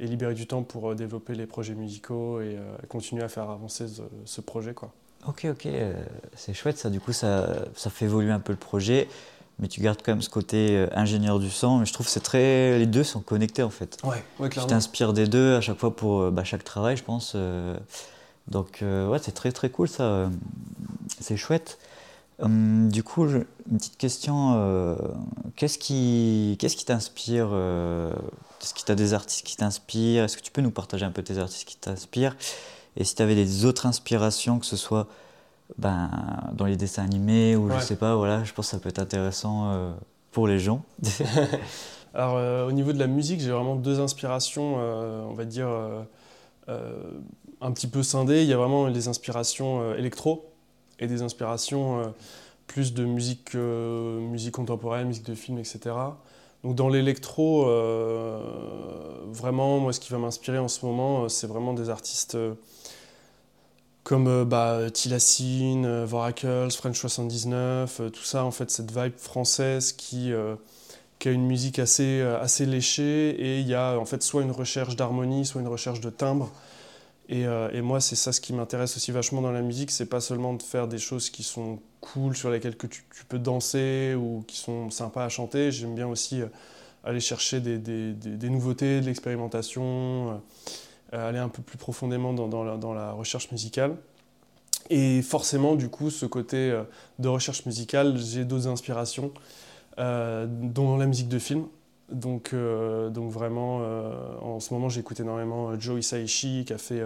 et, 0.00 0.06
libérer 0.06 0.34
du 0.34 0.46
temps 0.46 0.62
pour 0.62 0.90
euh, 0.90 0.94
développer 0.94 1.34
les 1.34 1.46
projets 1.46 1.74
musicaux 1.74 2.40
et, 2.40 2.56
euh, 2.56 2.76
continuer 2.88 3.22
à 3.22 3.28
faire 3.28 3.50
avancer 3.50 3.86
ce, 4.24 4.40
projet. 4.40 4.72
Quoi. 4.72 4.92
Ok, 5.28 5.46
ok, 5.50 5.68
c'est 6.34 6.54
chouette 6.54 6.78
ça. 6.78 6.88
Du 6.88 6.98
coup, 6.98 7.12
ça, 7.12 7.66
ça 7.76 7.90
fait 7.90 8.06
évoluer 8.06 8.32
un 8.32 8.40
peu 8.40 8.52
le 8.52 8.58
projet 8.58 9.08
mais 9.58 9.68
tu 9.68 9.80
gardes 9.80 10.00
quand 10.02 10.12
même 10.12 10.22
ce 10.22 10.30
côté 10.30 10.88
ingénieur 10.92 11.38
du 11.38 11.50
son. 11.50 11.78
Mais 11.78 11.86
je 11.86 11.92
trouve 11.92 12.06
que 12.06 12.10
c'est 12.10 12.20
très, 12.20 12.78
les 12.78 12.86
deux 12.86 13.04
sont 13.04 13.20
connectés 13.20 13.62
en 13.62 13.70
fait. 13.70 13.98
Ouais, 14.02 14.24
ouais 14.40 14.48
clairement. 14.48 14.66
Tu 14.66 14.74
t'inspires 14.74 15.12
des 15.12 15.28
deux 15.28 15.54
à 15.54 15.60
chaque 15.60 15.78
fois 15.78 15.94
pour 15.94 16.32
bah, 16.32 16.42
chaque 16.42 16.64
travail, 16.64 16.96
je 16.96 17.04
pense. 17.04 17.36
Donc, 18.48 18.82
euh, 18.82 19.08
ouais, 19.08 19.18
c'est 19.20 19.32
très 19.32 19.52
très 19.52 19.70
cool 19.70 19.88
ça. 19.88 20.04
Euh, 20.04 20.28
c'est 21.20 21.36
chouette. 21.36 21.78
Hum, 22.40 22.88
du 22.90 23.02
coup, 23.02 23.26
une 23.26 23.78
petite 23.78 23.96
question. 23.96 24.54
Euh, 24.56 24.96
qu'est-ce 25.56 25.78
qui 25.78 26.56
qu'est-ce 26.58 26.76
qui 26.76 26.84
t'inspire 26.84 27.48
Est-ce 27.48 28.74
que 28.74 28.80
tu 28.84 28.92
as 28.92 28.94
des 28.94 29.14
artistes 29.14 29.46
qui 29.46 29.56
t'inspirent? 29.56 30.24
Est-ce 30.24 30.36
que 30.36 30.42
tu 30.42 30.50
peux 30.50 30.62
nous 30.62 30.70
partager 30.70 31.04
un 31.04 31.10
peu 31.10 31.22
tes 31.22 31.38
artistes 31.38 31.68
qui 31.68 31.76
t'inspirent? 31.76 32.36
Et 32.96 33.04
si 33.04 33.14
tu 33.14 33.22
avais 33.22 33.34
des 33.34 33.64
autres 33.64 33.86
inspirations, 33.86 34.58
que 34.58 34.66
ce 34.66 34.76
soit 34.76 35.06
ben, 35.78 36.10
dans 36.52 36.66
les 36.66 36.76
dessins 36.76 37.04
animés 37.04 37.56
ou 37.56 37.70
je 37.70 37.78
sais 37.80 37.96
pas, 37.96 38.16
voilà, 38.16 38.44
je 38.44 38.52
pense 38.52 38.66
que 38.66 38.70
ça 38.72 38.78
peut 38.78 38.90
être 38.90 38.98
intéressant 38.98 39.94
pour 40.32 40.46
les 40.46 40.58
gens. 40.58 40.82
Alors, 42.14 42.66
au 42.68 42.72
niveau 42.72 42.92
de 42.92 42.98
la 42.98 43.06
musique, 43.06 43.40
j'ai 43.40 43.50
vraiment 43.50 43.76
deux 43.76 44.00
inspirations, 44.00 44.76
on 44.76 45.32
va 45.32 45.44
dire 45.46 45.68
un 47.62 47.72
petit 47.72 47.86
peu 47.86 48.02
scindé. 48.02 48.42
Il 48.42 48.48
y 48.48 48.52
a 48.52 48.56
vraiment 48.56 48.90
des 48.90 49.08
inspirations 49.08 49.80
euh, 49.80 49.96
électro 49.96 50.52
et 50.98 51.06
des 51.06 51.22
inspirations 51.22 52.00
euh, 52.00 52.04
plus 52.66 52.92
de 52.92 53.04
musique, 53.04 53.54
euh, 53.54 54.20
musique 54.20 54.54
contemporaine, 54.54 55.08
musique 55.08 55.26
de 55.26 55.34
film, 55.34 55.58
etc. 55.58 55.80
Donc 56.64 56.76
dans 56.76 56.88
l'électro, 56.88 57.64
vraiment, 59.32 59.80
moi, 59.80 59.92
ce 59.92 59.98
qui 59.98 60.12
va 60.12 60.18
m'inspirer 60.18 60.58
en 60.58 60.68
ce 60.68 60.86
moment, 60.86 61.28
c'est 61.28 61.48
vraiment 61.48 61.74
des 61.74 61.90
artistes 61.90 62.38
comme 64.04 64.44
bah, 64.44 64.88
Tilacine, 64.92 66.04
Voracles, 66.04 66.70
French 66.70 67.00
79, 67.00 68.02
tout 68.12 68.22
ça, 68.22 68.44
en 68.44 68.52
fait, 68.52 68.70
cette 68.70 68.96
vibe 68.96 69.18
française 69.18 69.90
qui, 69.90 70.30
qui 71.18 71.28
a 71.28 71.32
une 71.32 71.46
musique 71.46 71.80
assez, 71.80 72.22
assez 72.40 72.64
léchée 72.64 73.30
et 73.30 73.58
il 73.58 73.66
y 73.66 73.74
a 73.74 73.98
en 73.98 74.04
fait 74.04 74.22
soit 74.22 74.42
une 74.42 74.52
recherche 74.52 74.94
d'harmonie, 74.94 75.44
soit 75.44 75.60
une 75.60 75.66
recherche 75.66 76.00
de 76.00 76.10
timbre. 76.10 76.52
Euh, 77.30 77.70
et, 77.72 77.80
moi, 77.80 78.00
c'est 78.00 78.16
ça 78.16 78.32
ce 78.32 78.40
qui 78.40 78.52
m'intéresse 78.52 78.96
aussi 78.96 79.12
vachement 79.12 79.40
dans 79.40 79.52
la 79.52 79.62
musique, 79.62 79.90
c'est 79.90 80.06
pas 80.06 80.20
seulement 80.20 80.54
de 80.54 80.62
faire 80.62 80.88
des 80.88 80.98
choses 80.98 81.30
qui 81.30 81.42
sont 81.42 81.78
cool, 82.00 82.36
sur 82.36 82.50
lesquelles 82.50 82.76
que 82.76 82.86
tu, 82.86 83.04
peux 83.28 83.38
danser 83.38 84.14
ou 84.14 84.44
qui 84.46 84.56
sont 84.56 84.90
sympas 84.90 85.24
à 85.24 85.28
chanter. 85.28 85.70
J'aime 85.70 85.94
bien 85.94 86.08
aussi 86.08 86.42
euh, 86.42 86.46
aller 87.04 87.20
chercher 87.20 87.60
des, 87.60 88.50
nouveautés, 88.50 89.00
de 89.00 89.06
l'expérimentation, 89.06 90.40
euh, 91.12 91.28
aller 91.28 91.38
un 91.38 91.48
peu 91.48 91.62
plus 91.62 91.78
profondément 91.78 92.32
dans, 92.32 92.64
la, 92.64 92.76
dans, 92.76 92.92
la, 92.92 93.12
recherche 93.12 93.50
musicale. 93.50 93.96
Et 94.90 95.22
forcément, 95.22 95.76
du 95.76 95.88
coup, 95.88 96.10
ce 96.10 96.26
côté 96.26 96.76
de 97.18 97.28
recherche 97.28 97.64
musicale, 97.66 98.18
j'ai 98.18 98.44
d'autres 98.44 98.66
inspirations, 98.66 99.32
dans 99.96 100.96
la 100.98 101.06
musique 101.06 101.28
de 101.28 101.38
film. 101.38 101.66
Donc, 102.12 102.50
euh, 102.52 103.08
donc 103.08 103.30
vraiment, 103.30 103.80
euh, 103.80 104.12
en 104.40 104.60
ce 104.60 104.72
moment, 104.74 104.88
j'écoute 104.88 105.18
énormément 105.20 105.70
euh, 105.70 105.76
Joe 105.78 106.00
Hisaishi 106.00 106.64
qui 106.66 106.72
a 106.72 106.78
fait 106.78 107.02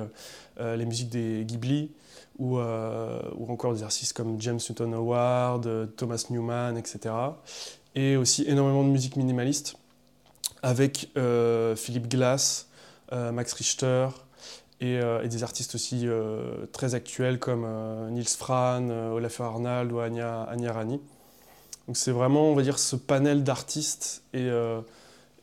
les 0.58 0.86
musiques 0.86 1.10
des 1.10 1.44
Ghibli, 1.44 1.92
ou, 2.38 2.58
ou 2.58 3.52
encore 3.52 3.74
des 3.74 3.82
artistes 3.82 4.12
comme 4.14 4.40
James 4.40 4.58
Newton 4.68 4.94
Howard, 4.94 5.94
Thomas 5.96 6.26
Newman, 6.30 6.76
etc. 6.76 7.14
Et 7.94 8.16
aussi 8.16 8.44
énormément 8.46 8.84
de 8.84 8.88
musique 8.88 9.16
minimaliste 9.16 9.76
avec 10.62 11.10
Philippe 11.76 12.08
Glass, 12.08 12.68
Max 13.12 13.52
Richter, 13.52 14.08
et, 14.80 14.98
des 15.28 15.42
artistes 15.42 15.74
aussi 15.74 16.06
très 16.72 16.94
actuels 16.94 17.38
comme 17.38 17.66
Niels 18.10 18.26
Fran, 18.26 18.88
Olafur 18.88 19.44
Arnald 19.44 19.92
ou 19.92 20.00
Anya, 20.00 20.42
Anya 20.44 20.72
Rani. 20.72 21.00
Donc 21.86 21.96
c'est 21.96 22.10
vraiment, 22.10 22.50
on 22.50 22.54
va 22.54 22.62
dire, 22.62 22.78
ce 22.78 22.96
panel 22.96 23.44
d'artistes 23.44 24.24
et, 24.32 24.40
euh, 24.40 24.80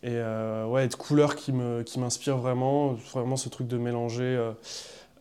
et 0.04 0.12
euh, 0.12 0.88
de 0.88 0.96
couleurs 0.96 1.36
qui 1.36 1.54
m'inspire 1.54 2.38
vraiment, 2.38 2.94
vraiment 3.14 3.38
ce 3.38 3.48
truc 3.50 3.68
de 3.68 3.78
mélanger 3.78 4.52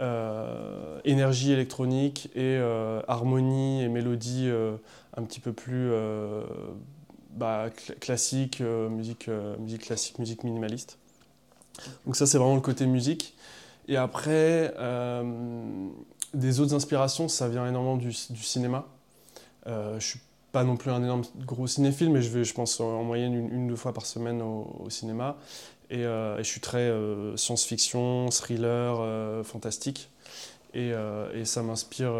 euh, 0.00 1.00
énergie 1.04 1.52
électronique 1.52 2.28
et 2.34 2.58
harmonie 3.06 3.82
et 3.82 3.88
mélodie 3.88 4.50
un 5.16 5.22
petit 5.22 5.38
peu 5.38 5.52
plus 5.52 5.92
bah, 7.30 7.66
classique, 8.00 8.60
musique, 8.60 9.30
musique 9.60 9.82
classique, 9.82 10.18
musique 10.18 10.42
minimaliste. 10.42 10.98
Donc 12.04 12.16
ça 12.16 12.26
c'est 12.26 12.38
vraiment 12.38 12.56
le 12.56 12.60
côté 12.60 12.86
musique. 12.86 13.36
Et 13.86 13.96
après, 13.96 14.74
des 16.34 16.58
autres 16.58 16.74
inspirations, 16.74 17.28
ça 17.28 17.48
vient 17.48 17.68
énormément 17.68 17.96
du, 17.96 18.08
du 18.08 18.42
cinéma. 18.42 18.86
je 19.66 20.00
suis 20.00 20.18
pas 20.52 20.64
non 20.64 20.76
plus 20.76 20.90
un 20.90 21.02
énorme 21.02 21.22
gros 21.46 21.66
cinéphile, 21.66 22.10
mais 22.10 22.20
je 22.20 22.28
vais, 22.28 22.44
je 22.44 22.54
pense, 22.54 22.78
en 22.78 23.02
moyenne 23.02 23.34
une, 23.34 23.64
ou 23.64 23.68
deux 23.70 23.76
fois 23.76 23.94
par 23.94 24.04
semaine 24.04 24.42
au, 24.42 24.88
cinéma. 24.90 25.38
Euh, 25.92 26.38
et, 26.38 26.44
je 26.44 26.48
suis 26.48 26.60
très 26.60 26.78
euh, 26.78 27.36
science-fiction, 27.36 28.28
thriller, 28.28 28.98
euh, 29.00 29.42
fantastique. 29.42 30.10
Et, 30.74 30.92
ça 31.44 31.62
m'inspire 31.62 32.12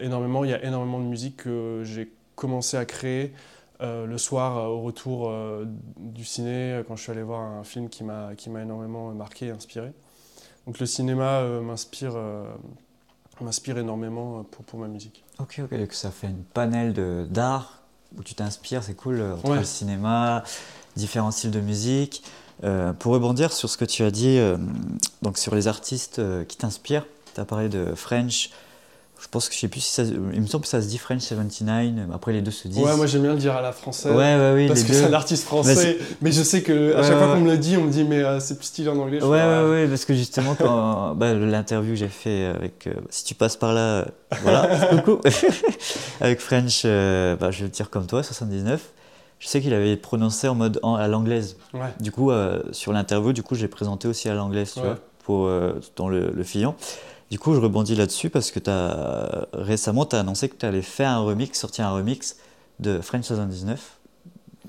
énormément. 0.00 0.44
Il 0.44 0.50
y 0.50 0.54
a 0.54 0.64
énormément 0.64 1.00
de 1.00 1.04
musique 1.04 1.38
que 1.38 1.82
j'ai 1.84 2.12
commencé 2.34 2.76
à 2.76 2.84
créer 2.84 3.32
le 3.80 4.16
soir 4.16 4.70
au 4.70 4.80
retour 4.80 5.30
du 5.98 6.24
ciné, 6.24 6.82
quand 6.88 6.96
je 6.96 7.02
suis 7.02 7.12
allé 7.12 7.22
voir 7.22 7.40
un 7.40 7.64
film 7.64 7.90
qui 7.90 8.02
m'a 8.04 8.32
énormément 8.62 9.12
marqué 9.12 9.46
et 9.46 9.50
inspiré. 9.50 9.92
Donc 10.66 10.78
le 10.78 10.86
cinéma 10.86 11.42
m'inspire 11.60 12.16
m'inspire 13.44 13.78
énormément 13.78 14.44
pour, 14.44 14.64
pour 14.64 14.78
ma 14.80 14.88
musique. 14.88 15.24
Ok, 15.38 15.60
ok, 15.62 15.78
donc 15.78 15.92
ça 15.92 16.10
fait 16.10 16.28
une 16.28 16.44
panel 16.44 16.94
d'art 17.30 17.82
où 18.16 18.22
tu 18.22 18.34
t'inspires, 18.34 18.82
c'est 18.82 18.94
cool, 18.94 19.20
entre 19.20 19.54
le 19.54 19.64
cinéma, 19.64 20.42
différents 20.96 21.30
styles 21.30 21.50
de 21.50 21.60
musique. 21.60 22.22
Euh, 22.64 22.92
pour 22.94 23.12
rebondir 23.12 23.52
sur 23.52 23.68
ce 23.68 23.76
que 23.76 23.84
tu 23.84 24.02
as 24.02 24.10
dit, 24.10 24.38
euh, 24.38 24.56
donc 25.20 25.36
sur 25.36 25.54
les 25.54 25.68
artistes 25.68 26.20
euh, 26.20 26.44
qui 26.44 26.56
t'inspirent, 26.56 27.06
tu 27.34 27.40
as 27.40 27.44
parlé 27.44 27.68
de 27.68 27.94
French, 27.94 28.50
je 29.20 29.28
pense 29.28 29.48
que 29.48 29.54
je 29.54 29.60
sais 29.60 29.68
plus 29.68 29.80
si 29.80 29.90
ça. 29.90 30.02
Il 30.02 30.40
me 30.40 30.46
semble 30.46 30.64
que 30.64 30.68
ça 30.68 30.82
se 30.82 30.88
dit 30.88 30.98
French 30.98 31.22
79. 31.22 32.08
Après, 32.14 32.32
les 32.32 32.42
deux 32.42 32.50
se 32.50 32.68
disent. 32.68 32.82
Ouais, 32.82 32.96
moi 32.96 33.06
j'aime 33.06 33.22
bien 33.22 33.32
le 33.32 33.38
dire 33.38 33.54
à 33.54 33.62
la 33.62 33.72
française. 33.72 34.12
Ouais, 34.12 34.36
ouais, 34.36 34.52
oui. 34.54 34.68
Parce 34.68 34.82
que 34.82 34.92
c'est 34.92 35.06
un 35.06 35.12
artiste 35.12 35.44
français. 35.44 35.98
mais 36.20 36.32
je 36.32 36.42
sais 36.42 36.62
que 36.62 36.94
à 36.94 37.02
chaque 37.02 37.18
fois 37.18 37.34
qu'on 37.34 37.40
me 37.40 37.50
le 37.50 37.58
dit, 37.58 37.76
on 37.76 37.84
me 37.84 37.90
dit, 37.90 38.04
mais 38.04 38.22
c'est 38.40 38.56
plus 38.56 38.66
stylé 38.66 38.88
en 38.88 38.98
anglais. 38.98 39.22
ouais, 39.22 39.28
ouais, 39.28 39.70
ouais, 39.70 39.88
parce 39.88 40.04
que 40.04 40.14
justement, 40.14 40.54
quand 40.54 41.14
bah, 41.16 41.34
l'interview 41.34 41.92
que 41.92 41.98
j'ai 41.98 42.08
fait 42.08 42.46
avec. 42.46 42.88
si 43.10 43.24
tu 43.24 43.34
passes 43.34 43.56
par 43.56 43.72
là, 43.72 44.06
voilà, 44.42 44.86
coucou. 44.90 45.20
avec 46.20 46.40
French, 46.40 46.84
bah, 46.84 47.50
je 47.50 47.58
vais 47.58 47.64
le 47.64 47.68
dire 47.68 47.90
comme 47.90 48.06
toi, 48.06 48.22
79 48.22 48.92
je 49.38 49.48
sais 49.48 49.60
qu'il 49.60 49.74
avait 49.74 49.96
prononcé 49.96 50.48
en 50.48 50.54
mode 50.54 50.80
à 50.82 51.08
l'anglaise. 51.08 51.56
Du 52.00 52.10
coup, 52.10 52.30
euh, 52.30 52.62
sur 52.72 52.92
l'interview, 52.92 53.32
du 53.32 53.42
coup, 53.42 53.54
j'ai 53.54 53.68
présenté 53.68 54.08
aussi 54.08 54.28
à 54.28 54.34
l'anglaise, 54.34 54.72
tu 54.74 54.80
vois, 54.80 54.96
pour, 55.24 55.46
euh, 55.46 55.80
dans 55.96 56.08
le, 56.08 56.30
le 56.30 56.42
filon. 56.42 56.74
Du 57.30 57.38
coup, 57.38 57.54
je 57.54 57.60
rebondis 57.60 57.94
là-dessus 57.94 58.30
parce 58.30 58.50
que 58.50 58.60
as, 58.70 59.48
récemment, 59.52 60.06
tu 60.06 60.16
as 60.16 60.20
annoncé 60.20 60.48
que 60.48 60.56
tu 60.56 60.66
allais 60.66 60.82
faire 60.82 61.10
un 61.10 61.20
remix, 61.20 61.58
sortir 61.58 61.86
un 61.86 61.92
remix 61.92 62.36
de 62.78 63.00
French 63.00 63.24
79. 63.24 63.98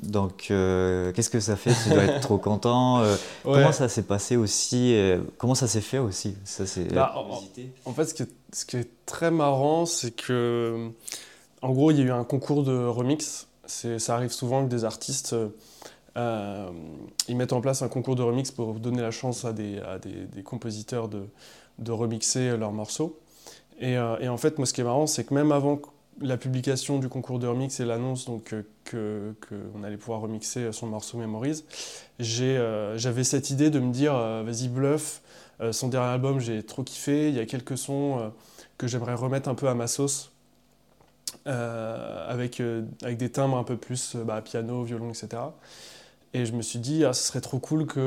Donc, 0.04 0.48
euh, 0.52 1.12
qu'est-ce 1.12 1.30
que 1.30 1.40
ça 1.40 1.56
fait? 1.56 1.74
Tu 1.84 1.90
dois 1.90 2.04
être 2.04 2.22
trop 2.22 2.38
content. 2.38 3.04
Comment 3.44 3.72
ça 3.72 3.90
s'est 3.90 4.04
passé 4.04 4.38
aussi 4.38 4.96
Comment 5.38 5.56
ça 5.56 5.68
s'est 5.68 5.82
fait 5.82 5.98
aussi? 5.98 6.36
Ça, 6.46 6.64
bah, 6.94 7.14
en, 7.16 7.90
en, 7.90 7.94
fait, 7.94 8.06
ce 8.06 8.14
qui, 8.14 8.24
est, 8.24 8.32
ce 8.54 8.66
qui 8.66 8.78
est 8.78 8.90
très 9.06 9.32
marrant, 9.32 9.86
c'est 9.86 10.12
que, 10.12 10.92
en 11.62 11.72
gros, 11.72 11.92
il 11.92 11.98
y 11.98 12.02
a 12.02 12.06
eu 12.06 12.12
un 12.12 12.24
concours 12.24 12.64
de 12.64 12.86
remix 12.86 13.48
ça 13.68 14.16
arrive 14.16 14.32
souvent 14.32 14.66
que 14.66 14.70
des 14.70 14.86
artistes 14.86 15.36
euh, 16.18 16.70
ils 17.28 17.36
mettent 17.36 17.54
en 17.54 17.62
place 17.62 17.84
un 17.84 17.90
concours 17.90 18.16
de 18.16 18.24
remix 18.24 18.50
pour 18.50 18.74
donner 18.76 19.02
la 19.02 19.12
chance 19.12 19.46
à 19.46 19.54
des, 19.54 19.80
compositeurs 20.44 21.08
de, 21.10 21.28
remixer 21.88 22.58
leurs 22.58 22.72
morceaux. 22.72 23.20
Euh, 23.82 24.18
et, 24.20 24.28
en 24.28 24.38
fait, 24.38 24.58
moi, 24.58 24.66
ce 24.66 24.74
qui 24.74 24.82
est 24.82 24.84
marrant, 24.84 25.08
c'est 25.08 25.24
que 25.24 25.34
même 25.34 25.52
avant 25.52 25.80
la 26.20 26.38
publication 26.38 26.98
du 26.98 27.10
concours 27.10 27.38
de 27.38 27.46
remix 27.46 27.80
et 27.80 27.86
l'annonce 27.86 28.26
donc 28.26 28.56
euh, 28.94 29.34
qu'on 29.48 29.84
allait 29.84 29.98
pouvoir 29.98 30.22
remixer 30.22 30.72
son 30.72 30.88
morceau 30.88 31.20
Memories, 31.20 31.64
j'avais 32.20 33.24
cette 33.24 33.52
idée 33.52 33.70
de 33.70 33.80
me 33.80 33.92
dire 33.92 34.14
vas-y 34.14 34.68
bluff, 34.68 35.22
son 35.70 35.90
dernier 35.90 36.14
album 36.14 36.40
j'ai 36.40 36.64
trop 36.64 36.82
kiffé, 36.82 37.30
il 37.30 37.36
y 37.36 37.40
a 37.40 37.46
quelques 37.46 37.78
sons 37.78 38.32
que 38.80 38.88
j'aimerais 38.88 39.14
remettre 39.14 39.48
un 39.48 39.54
peu 39.54 39.68
à 39.68 39.76
ma 39.76 39.86
sauce 39.86 40.32
euh, 41.46 42.26
avec, 42.28 42.60
euh, 42.60 42.84
avec 43.02 43.18
des 43.18 43.30
timbres 43.30 43.58
un 43.58 43.64
peu 43.64 43.78
plus 43.78 44.16
euh, 44.16 44.24
bah, 44.24 44.42
piano, 44.42 44.84
violon, 44.84 45.10
etc. 45.10 45.42
Et 46.38 46.46
je 46.46 46.54
me 46.54 46.62
suis 46.62 46.80
dit, 46.80 47.04
ah, 47.04 47.14
ce 47.14 47.24
serait 47.24 47.42
trop 47.42 47.60
cool 47.60 47.86
que 47.86 48.00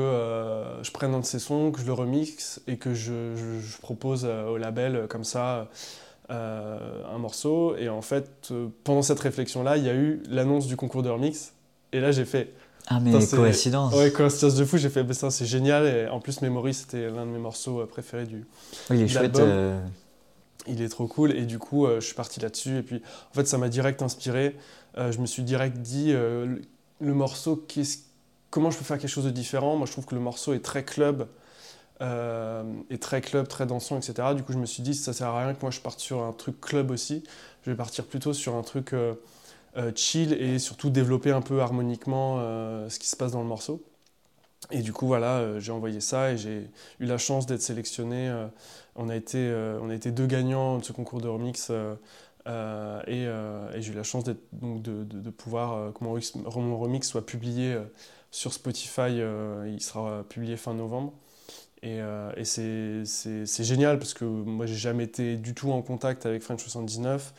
je 0.83 0.91
prenne 0.91 1.13
un 1.13 1.19
de 1.19 1.25
ces 1.25 1.39
sons, 1.39 1.71
que 1.71 1.81
je 1.81 1.85
le 1.85 1.93
remixe 1.93 2.61
et 2.67 2.77
que 2.77 2.93
je, 2.93 3.35
je, 3.35 3.77
propose 3.81 4.25
au 4.25 4.57
label 4.57 5.07
comme 5.09 5.23
ça 5.23 5.67
un 6.29 7.17
morceau. 7.17 7.75
Et 7.75 7.89
en 7.89 8.01
fait, 8.01 8.53
pendant 8.83 9.01
cette 9.01 9.19
réflexion-là, 9.19 9.77
il 9.77 9.83
y 9.83 9.89
a 9.89 9.93
eu 9.93 10.23
l'annonce 10.29 10.67
du 10.67 10.77
concours 10.77 11.03
de 11.03 11.09
remix. 11.09 11.51
Et 11.91 11.99
là, 11.99 12.11
j'ai 12.11 12.25
fait. 12.25 12.53
Ah, 12.87 12.99
mais 13.01 13.11
coïncidence. 13.11 13.93
Ouais, 13.93 14.11
coïncidence 14.11 14.55
de 14.55 14.63
fou. 14.63 14.77
J'ai 14.77 14.89
fait, 14.89 15.13
ça, 15.13 15.29
c'est 15.29 15.45
génial. 15.45 15.85
Et 15.85 16.07
en 16.07 16.21
plus, 16.21 16.41
Memory, 16.41 16.73
c'était 16.73 17.09
l'un 17.09 17.25
de 17.25 17.31
mes 17.31 17.39
morceaux 17.39 17.85
préférés 17.85 18.25
du. 18.25 18.45
Oui, 18.89 18.99
il 18.99 19.01
est 19.01 19.07
chouette 19.09 19.41
il 20.67 20.81
est 20.81 20.89
trop 20.89 21.07
cool 21.07 21.31
et 21.31 21.45
du 21.45 21.59
coup 21.59 21.85
euh, 21.85 21.99
je 21.99 22.05
suis 22.05 22.15
parti 22.15 22.39
là-dessus 22.39 22.77
et 22.77 22.83
puis 22.83 23.01
en 23.31 23.33
fait 23.33 23.47
ça 23.47 23.57
m'a 23.57 23.69
direct 23.69 24.01
inspiré 24.01 24.55
euh, 24.97 25.11
je 25.11 25.19
me 25.19 25.25
suis 25.25 25.43
direct 25.43 25.77
dit 25.77 26.07
euh, 26.09 26.57
le, 26.99 27.13
morceau 27.13 27.55
comment 28.51 28.69
je 28.69 28.77
peux 28.77 28.83
faire 28.83 28.99
quelque 28.99 29.09
chose 29.09 29.25
de 29.25 29.31
différent? 29.31 29.75
Moi 29.75 29.87
je 29.87 29.91
trouve 29.91 30.05
que 30.05 30.15
le 30.15 30.21
morceau 30.21 30.53
est 30.53 30.63
très 30.63 30.83
club 30.83 31.27
est 32.89 32.99
très 32.99 33.21
club 33.21 33.47
très 33.47 33.67
dansant 33.67 33.95
etc 33.95 34.29
du 34.35 34.41
coup 34.41 34.53
je 34.53 34.57
me 34.57 34.65
suis 34.65 34.81
dit 34.81 34.95
ça 34.95 35.13
sert 35.13 35.27
à 35.27 35.45
rien 35.45 35.53
que 35.53 35.61
moi 35.61 35.69
je 35.69 35.79
parte 35.81 35.99
sur 35.99 36.23
un 36.23 36.33
truc 36.33 36.59
club 36.59 36.91
aussi. 36.91 37.23
Je 37.63 37.69
vais 37.69 37.77
partir 37.77 38.05
plutôt 38.05 38.33
sur 38.33 38.55
un 38.55 38.63
truc 38.63 38.95
chill 39.95 40.33
et 40.33 40.59
surtout 40.59 40.89
développer 40.89 41.31
un 41.31 41.41
peu 41.41 41.61
harmoniquement 41.61 42.37
ce 42.89 42.99
qui 42.99 43.07
se 43.07 43.15
passe 43.15 43.33
dans 43.33 43.41
le 43.41 43.47
morceau. 43.47 43.83
Et 44.69 44.81
du 44.81 44.93
coup, 44.93 45.07
voilà, 45.07 45.39
euh, 45.39 45.59
j'ai 45.59 45.71
envoyé 45.71 45.99
ça 46.01 46.31
et 46.31 46.37
j'ai 46.37 46.69
eu 46.99 47.05
la 47.05 47.17
chance 47.17 47.45
d'être 47.45 47.61
sélectionné. 47.61 48.29
Euh, 48.29 48.47
on, 48.95 49.09
a 49.09 49.15
été, 49.15 49.37
euh, 49.37 49.79
on 49.81 49.89
a 49.89 49.95
été 49.95 50.11
deux 50.11 50.27
gagnants 50.27 50.77
de 50.77 50.83
ce 50.83 50.93
concours 50.93 51.21
de 51.21 51.27
remix 51.27 51.71
et, 53.07 53.27
j'ai 53.79 53.91
eu 53.91 53.95
la 53.95 54.03
chance 54.03 54.23
de, 54.23 54.33
pouvoir 55.31 55.93
que 55.93 56.03
mon 56.03 56.77
remix, 56.79 57.07
soit 57.07 57.25
publié 57.25 57.77
sur 58.31 58.53
Spotify. 58.53 59.21
il 59.67 59.81
sera 59.81 60.23
publié 60.23 60.57
fin 60.57 60.73
novembre. 60.73 61.13
Et, 61.83 61.99
et 62.37 62.45
c'est 62.45 63.63
génial 63.63 63.99
parce 63.99 64.13
que 64.13 64.25
moi, 64.25 64.65
j'ai 64.65 64.75
jamais 64.75 65.03
été 65.03 65.35
du 65.35 65.53
tout 65.53 65.71
en 65.71 65.81
contact 65.81 66.25
avec 66.25 66.41
French 66.41 66.61
79. 66.61 67.33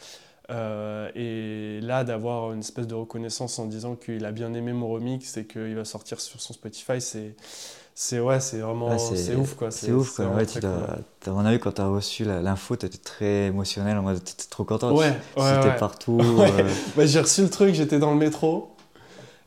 Euh, 0.50 1.08
et 1.14 1.80
là, 1.80 2.04
d'avoir 2.04 2.52
une 2.52 2.60
espèce 2.60 2.86
de 2.86 2.94
reconnaissance 2.94 3.58
en 3.58 3.66
disant 3.66 3.94
qu'il 3.94 4.24
a 4.24 4.32
bien 4.32 4.52
aimé 4.54 4.72
mon 4.72 4.88
remix 4.88 5.36
et 5.36 5.46
qu'il 5.46 5.74
va 5.74 5.84
sortir 5.84 6.20
sur 6.20 6.40
son 6.40 6.52
Spotify, 6.52 7.00
c'est 7.00 7.34
c'est 7.94 8.20
ouais, 8.20 8.40
c'est 8.40 8.58
vraiment 8.58 8.96
c'est 8.98 9.34
ouf 9.34 9.54
quoi. 9.54 9.70
C'est 9.70 9.92
ouf 9.92 10.16
quoi. 10.16 10.26
Ouais, 10.28 10.46
tu 10.46 10.58
à 10.64 11.30
mon 11.30 11.44
avis, 11.44 11.58
quand 11.58 11.72
tu 11.72 11.80
as 11.80 11.86
reçu 11.86 12.24
l'info, 12.24 12.74
tu 12.74 12.86
étais 12.86 12.98
très 12.98 13.46
émotionnel, 13.46 13.98
en 13.98 14.02
mode 14.02 14.24
tu 14.24 14.32
étais 14.32 14.48
trop 14.48 14.64
content. 14.64 14.94
Ouais, 14.94 15.12
ouais, 15.36 15.76
partout. 15.78 16.20
Euh. 16.42 16.68
Bah, 16.96 17.06
j'ai 17.06 17.20
reçu 17.20 17.42
le 17.42 17.50
truc, 17.50 17.74
j'étais 17.74 17.98
dans 17.98 18.10
le 18.10 18.16
métro. 18.18 18.71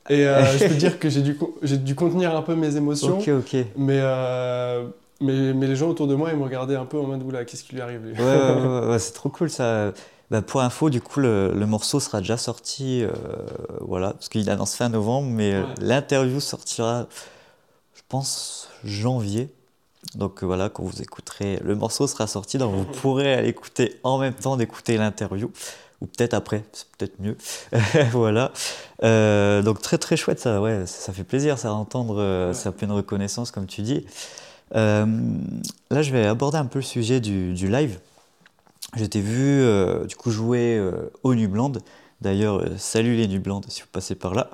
Et 0.10 0.28
euh, 0.28 0.46
je 0.46 0.68
peux 0.68 0.76
dire 0.76 1.00
que 1.00 1.10
j'ai 1.10 1.22
dû, 1.22 1.38
dû 1.64 1.96
contenir 1.96 2.36
un 2.36 2.42
peu 2.42 2.56
mes 2.56 2.76
émotions. 2.76 3.18
Ok, 3.18 3.30
ok. 3.30 3.66
Mais, 3.76 4.02
mais, 5.22 5.54
mais, 5.54 5.68
les 5.68 5.76
gens 5.76 5.90
autour 5.90 6.08
de 6.08 6.16
moi, 6.16 6.32
ils 6.32 6.38
me 6.38 6.44
regardaient 6.44 6.76
un 6.76 6.86
peu 6.86 7.00
en 7.00 7.04
mode 7.04 7.24
oula, 7.24 7.46
qu'est-ce 7.46 7.64
qui 7.64 7.74
lui 7.76 7.82
arrive 7.82 8.02
Ouais, 8.04 8.24
ouais, 8.24 8.88
ouais 8.92 9.00
c'est 9.00 9.14
trop 9.14 9.30
cool 9.30 9.50
ça. 9.50 9.94
Bah, 10.32 10.42
pour 10.42 10.62
info, 10.62 10.90
du 10.90 11.02
coup, 11.02 11.20
le, 11.20 11.54
morceau 11.66 12.00
sera 12.00 12.20
déjà 12.20 12.38
sorti, 12.38 13.04
euh, 13.04 13.12
voilà, 13.82 14.14
parce 14.14 14.30
qu'il 14.30 14.50
annonce 14.50 14.76
fin 14.76 14.90
novembre, 14.90 15.28
mais 15.30 15.54
euh, 15.54 15.64
l'interview 15.80 16.40
sortira, 16.40 17.08
je 17.94 18.02
pense, 18.10 18.70
janvier. 18.84 19.54
Donc 20.16 20.44
euh, 20.44 20.48
voilà, 20.48 20.70
quand 20.70 20.84
vous 20.84 21.02
écouterez, 21.02 21.60
le 21.64 21.76
morceau 21.76 22.08
sera 22.08 22.26
sorti, 22.26 22.58
donc 22.58 22.74
vous 22.74 22.86
pourrez 22.86 23.42
l'écouter 23.44 24.00
en 24.04 24.18
même 24.18 24.34
temps 24.34 24.58
d'écouter 24.58 24.98
l'interview, 24.98 25.52
ou 26.02 26.08
peut-être 26.08 26.34
après, 26.34 26.64
c'est 26.74 26.88
peut-être 26.98 27.20
mieux. 27.20 27.38
voilà. 28.12 28.52
donc 29.62 29.82
très 29.82 29.98
très 29.98 30.18
chouette, 30.18 30.40
ça, 30.40 30.62
ouais, 30.62 30.86
ça, 30.86 31.14
fait 31.14 31.24
plaisir, 31.24 31.58
ça 31.58 31.74
entendre, 31.74 32.52
ça 32.54 32.72
fait 32.72 32.86
une 32.86 32.92
reconnaissance, 32.92 33.52
comme 33.52 33.66
tu 33.66 33.82
dis. 33.82 34.06
là, 34.74 35.06
je 35.90 36.12
vais 36.12 36.26
aborder 36.26 36.58
un 36.58 36.66
peu 36.66 36.80
le 36.80 36.86
sujet 36.86 37.20
du, 37.20 37.54
du 37.54 37.70
live. 37.70 38.00
Je 38.96 39.06
t'ai 39.06 39.22
vu 39.22 39.62
euh, 39.62 40.06
du 40.06 40.16
coup 40.16 40.32
jouer 40.32 40.78
euh, 40.78 41.12
au 41.24 41.36
Nubland. 41.36 41.74
D'ailleurs, 42.22 42.62
euh, 42.62 42.78
salut 42.78 43.16
les 43.16 43.28
Nubland 43.28 43.62
si 43.68 43.82
vous 43.82 43.88
passez 43.92 44.16
par 44.16 44.34
là. 44.34 44.50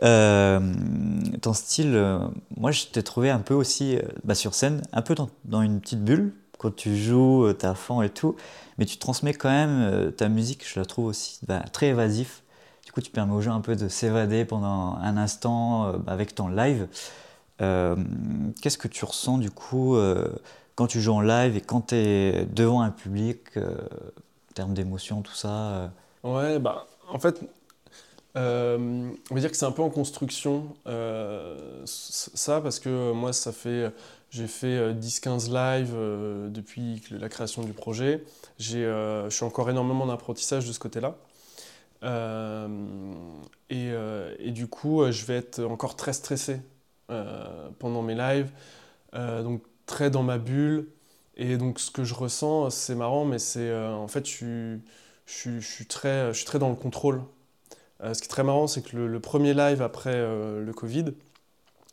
ton 0.00 1.52
style, 1.52 2.20
moi 2.56 2.72
je 2.72 2.86
t'ai 2.86 3.02
trouvé 3.02 3.30
un 3.30 3.38
peu 3.38 3.54
aussi 3.54 3.98
bah, 4.24 4.34
sur 4.34 4.54
scène, 4.54 4.82
un 4.92 5.02
peu 5.02 5.14
dans, 5.14 5.62
une 5.62 5.80
petite 5.80 6.04
bulle. 6.04 6.32
Quand 6.58 6.74
tu 6.74 6.96
joues, 6.96 7.52
t'es 7.52 7.66
à 7.66 7.74
fond 7.74 8.02
et 8.02 8.10
tout. 8.10 8.36
Mais 8.78 8.84
tu 8.84 8.98
transmets 8.98 9.34
quand 9.34 9.50
même 9.50 10.12
ta 10.12 10.28
musique, 10.28 10.66
je 10.68 10.78
la 10.78 10.86
trouve 10.86 11.06
aussi 11.06 11.38
bah, 11.46 11.60
très 11.72 11.88
évasif. 11.88 12.42
Du 12.84 12.92
coup, 12.92 13.00
tu 13.00 13.10
permets 13.10 13.34
aux 13.34 13.40
gens 13.40 13.54
un 13.54 13.60
peu 13.60 13.76
de 13.76 13.88
s'évader 13.88 14.44
pendant 14.44 14.96
un 14.96 15.16
instant 15.16 15.92
avec 16.06 16.34
ton 16.34 16.48
live. 16.48 16.88
Qu'est-ce 17.58 18.78
que 18.78 18.88
tu 18.88 19.04
ressens 19.04 19.38
du 19.38 19.50
coup 19.50 19.96
quand 20.76 20.86
tu 20.86 21.00
joues 21.00 21.14
en 21.14 21.22
live 21.22 21.56
et 21.56 21.60
quand 21.60 21.88
tu 21.88 21.94
es 21.96 22.44
devant 22.44 22.82
un 22.82 22.90
public, 22.90 23.56
euh, 23.56 23.74
en 24.50 24.52
termes 24.54 24.74
d'émotion, 24.74 25.22
tout 25.22 25.34
ça 25.34 25.48
euh? 25.48 25.88
Ouais, 26.22 26.58
bah, 26.58 26.86
en 27.08 27.18
fait, 27.18 27.40
euh, 28.36 29.10
on 29.30 29.34
va 29.34 29.40
dire 29.40 29.50
que 29.50 29.56
c'est 29.56 29.64
un 29.64 29.72
peu 29.72 29.82
en 29.82 29.88
construction, 29.88 30.76
ça, 31.86 32.60
parce 32.60 32.78
que 32.78 33.12
moi, 33.12 33.32
ça 33.32 33.52
fait. 33.52 33.90
J'ai 34.36 34.48
fait 34.48 34.92
10-15 34.92 35.50
lives 35.50 35.96
depuis 36.52 37.02
la 37.10 37.30
création 37.30 37.62
du 37.62 37.72
projet. 37.72 38.22
Je 38.58 39.26
suis 39.30 39.44
encore 39.46 39.70
énormément 39.70 40.04
d'apprentissage 40.04 40.68
de 40.68 40.74
ce 40.74 40.78
côté-là. 40.78 41.16
Et, 43.70 44.50
du 44.50 44.66
coup, 44.66 45.10
je 45.10 45.24
vais 45.24 45.36
être 45.36 45.64
encore 45.64 45.96
très 45.96 46.12
stressé 46.12 46.60
pendant 47.78 48.02
mes 48.02 48.14
lives. 48.14 48.50
donc 49.14 49.62
très 49.86 50.10
dans 50.10 50.22
ma 50.22 50.36
bulle. 50.36 50.86
Et 51.38 51.56
donc 51.56 51.80
ce 51.80 51.90
que 51.90 52.04
je 52.04 52.12
ressens, 52.12 52.68
c'est 52.68 52.94
marrant, 52.94 53.24
mais 53.24 53.38
c'est 53.38 53.74
en 53.74 54.06
fait, 54.06 54.28
je, 54.28 54.76
suis 55.24 55.86
très, 55.86 56.28
je 56.34 56.36
suis 56.36 56.46
très 56.46 56.58
dans 56.58 56.68
le 56.68 56.76
contrôle. 56.76 57.22
ce 58.02 58.18
qui 58.18 58.24
est 58.24 58.28
très 58.28 58.44
marrant, 58.44 58.66
c'est 58.66 58.82
que 58.82 58.98
le, 58.98 59.20
premier 59.20 59.54
live 59.54 59.80
après 59.80 60.14
le 60.14 60.72
Covid, 60.76 61.14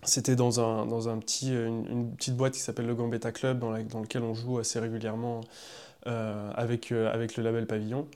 c'était 0.06 0.36
dans, 0.36 0.60
un, 0.60 0.86
dans 0.86 1.10
un 1.10 1.18
petit, 1.18 1.54
une, 1.54 2.14
petite 2.16 2.36
boîte 2.36 2.54
qui 2.54 2.60
s'appelle 2.60 2.86
le 2.86 2.96
Gambetta 2.96 3.32
Club, 3.32 3.60
dans, 3.60 3.72
dans 3.72 4.02
lequel 4.02 4.24
on 4.24 4.34
joue 4.34 4.60
assez 4.60 4.80
régulièrement 4.80 5.42
euh, 6.06 6.52
avec, 6.56 6.92
euh, 6.92 7.10
avec 7.14 7.38
le 7.38 7.44
label 7.44 7.66
Pavillon. 7.66 8.08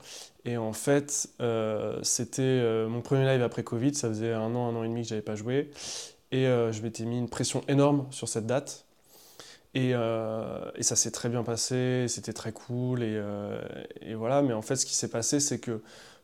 Et 0.44 0.58
en 0.58 0.74
fait, 0.74 1.30
euh, 1.40 1.98
c'était 2.02 2.62
mon 2.86 3.00
premier 3.00 3.24
live 3.24 3.42
après 3.42 3.62
Covid, 3.62 3.94
ça 3.94 4.08
faisait 4.08 4.34
un 4.34 4.54
an, 4.54 4.68
un 4.68 4.76
an 4.76 4.84
et 4.84 4.88
demi 4.88 5.02
que 5.02 5.08
j'avais 5.08 5.22
pas 5.22 5.36
joué. 5.36 5.70
Et 6.30 6.44
je 6.44 6.82
m'étais 6.82 7.04
mis 7.04 7.18
une 7.18 7.30
pression 7.30 7.62
énorme 7.68 8.06
sur 8.10 8.28
cette 8.28 8.46
date. 8.46 8.84
Et, 9.74 9.90
et 9.90 10.82
ça 10.82 10.96
s'est 10.96 11.10
très 11.10 11.28
bien 11.30 11.42
passé, 11.42 12.06
c'était 12.08 12.34
très 12.34 12.52
cool. 12.52 13.02
Et, 13.02 13.20
et, 14.02 14.14
voilà, 14.14 14.42
mais 14.42 14.52
en 14.52 14.62
fait, 14.62 14.76
ce 14.76 14.84
qui 14.84 14.94
s'est 14.94 15.08
passé, 15.08 15.40
c'est 15.40 15.58
que 15.58 15.82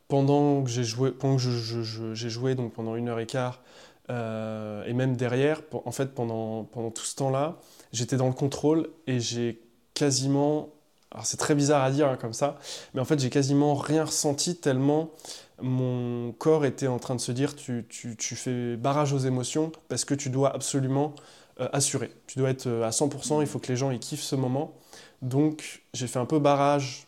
pendant 0.09 0.63
que 0.63 0.71
j'ai 0.71 0.85
joué, 0.85 1.11
pendant 1.13 1.37
que 1.37 1.43
j'ai 1.43 2.31
joué 2.31 2.55
donc 2.55 2.75
pendant 2.75 2.97
une 2.97 3.09
heure 3.09 3.21
et 3.21 3.27
quart, 3.27 3.63
et 4.09 4.93
même 4.93 5.17
derrière, 5.17 5.63
en 5.73 5.93
fait, 5.93 6.15
pendant, 6.15 6.65
pendant 6.65 6.91
tout 6.91 7.05
ce 7.05 7.17
temps-là, 7.17 7.59
j'étais 7.93 8.17
dans 8.17 8.27
le 8.27 8.35
contrôle 8.35 8.89
et 9.07 9.21
j'ai 9.21 9.61
quasiment 9.95 10.71
alors 11.11 11.27
c'est 11.27 11.37
très 11.37 11.55
bizarre 11.55 11.85
à 11.85 11.93
dire 11.93 12.09
hein, 12.09 12.17
comme 12.21 12.33
ça, 12.33 12.59
mais 12.93 13.01
en 13.01 13.05
fait 13.05 13.21
j'ai 13.21 13.31
quasiment 13.31 13.77
rien 13.77 14.05
ressenti 14.05 14.57
tellement 14.57 15.13
mon 15.61 16.33
corps 16.33 16.65
était 16.65 16.87
en 16.87 16.99
train 16.99 17.15
de 17.15 17.21
se 17.21 17.33
dire 17.33 17.55
tu, 17.55 17.87
tu, 17.89 18.37
fais 18.37 18.77
barrage 18.77 19.13
aux 19.13 19.19
émotions 19.19 19.71
parce 19.89 20.05
que 20.05 20.15
tu 20.15 20.31
dois 20.31 20.55
absolument 20.55 21.15
euh, 21.61 21.69
assurer. 21.73 22.11
Tu 22.27 22.39
dois 22.39 22.51
être 22.51 22.67
euh, 22.67 22.83
à 22.85 22.91
100%, 22.91 23.41
il 23.41 23.47
faut 23.47 23.59
que 23.59 23.69
les 23.69 23.77
gens 23.77 23.91
ils 23.91 24.01
kiffent 24.01 24.23
ce 24.23 24.37
moment. 24.37 24.75
Donc 25.23 25.83
j'ai 25.93 26.07
fait 26.07 26.19
un 26.19 26.27
peu 26.27 26.39
barrage, 26.39 27.07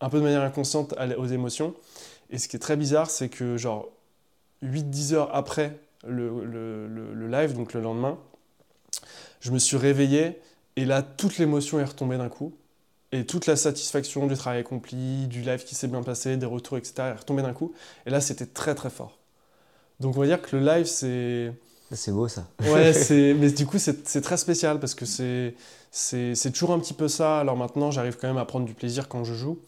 un 0.00 0.10
peu 0.10 0.18
de 0.18 0.22
manière 0.22 0.42
inconsciente 0.42 0.94
aux 1.16 1.26
émotions. 1.26 1.74
Et 2.30 2.38
ce 2.38 2.48
qui 2.48 2.56
est 2.56 2.60
très 2.60 2.76
bizarre, 2.76 3.08
c'est 3.10 3.28
que 3.28 3.56
genre 3.56 3.88
8-10 4.62 5.14
heures 5.14 5.34
après 5.34 5.78
le, 6.08 6.44
le, 6.44 7.14
le, 7.14 7.28
live, 7.28 7.54
donc 7.54 7.72
le 7.72 7.80
lendemain, 7.80 8.18
je 9.40 9.50
me 9.50 9.58
suis 9.58 9.76
réveillé 9.76 10.38
et 10.76 10.84
là 10.84 11.02
toute 11.02 11.38
l'émotion 11.38 11.80
est 11.80 11.84
retombée 11.84 12.18
d'un 12.18 12.28
coup. 12.28 12.54
Et 13.12 13.24
toute 13.24 13.46
la 13.46 13.56
satisfaction 13.56 14.26
du 14.26 14.34
travail 14.34 14.60
accompli, 14.60 15.28
du 15.28 15.40
live 15.40 15.64
qui 15.64 15.74
s'est 15.74 15.86
bien 15.86 16.02
passé, 16.02 16.36
des 16.36 16.46
retours, 16.46 16.76
etc., 16.76 16.94
est 16.98 17.12
retombée 17.12 17.42
d'un 17.42 17.52
coup. 17.52 17.72
Et 18.04 18.10
là, 18.10 18.20
c'était 18.20 18.46
très 18.46 18.74
très 18.74 18.90
fort. 18.90 19.16
Donc 20.00 20.16
on 20.16 20.20
va 20.20 20.26
dire 20.26 20.42
que 20.42 20.56
le 20.56 20.64
live, 20.64 20.86
c'est... 20.86 21.52
C'est 21.92 22.10
beau 22.10 22.26
ça. 22.26 22.48
ouais, 22.60 22.92
mais 23.38 23.50
du 23.52 23.64
coup, 23.64 23.78
c'est 23.78 24.20
très 24.20 24.36
spécial 24.36 24.80
parce 24.80 24.94
que 24.96 25.06
c'est 25.06 26.50
toujours 26.50 26.72
un 26.72 26.80
petit 26.80 26.94
peu 26.94 27.06
ça. 27.06 27.38
Alors 27.38 27.56
maintenant, 27.56 27.92
j'arrive 27.92 28.16
quand 28.20 28.26
même 28.26 28.38
à 28.38 28.44
prendre 28.44 28.66
du 28.66 28.74
plaisir 28.74 29.08
quand 29.08 29.22
je 29.22 29.34
joue. 29.34 29.60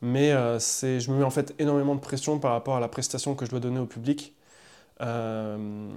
Mais 0.00 0.32
euh, 0.32 0.58
je 0.60 1.10
me 1.10 1.18
mets 1.18 1.24
en 1.24 1.30
fait 1.30 1.52
énormément 1.58 1.96
de 1.96 2.00
pression 2.00 2.38
par 2.38 2.52
rapport 2.52 2.76
à 2.76 2.80
la 2.80 2.88
prestation 2.88 3.34
que 3.34 3.44
je 3.44 3.50
dois 3.50 3.60
donner 3.60 3.80
au 3.80 3.86
public. 3.86 4.34
Euh, 5.00 5.88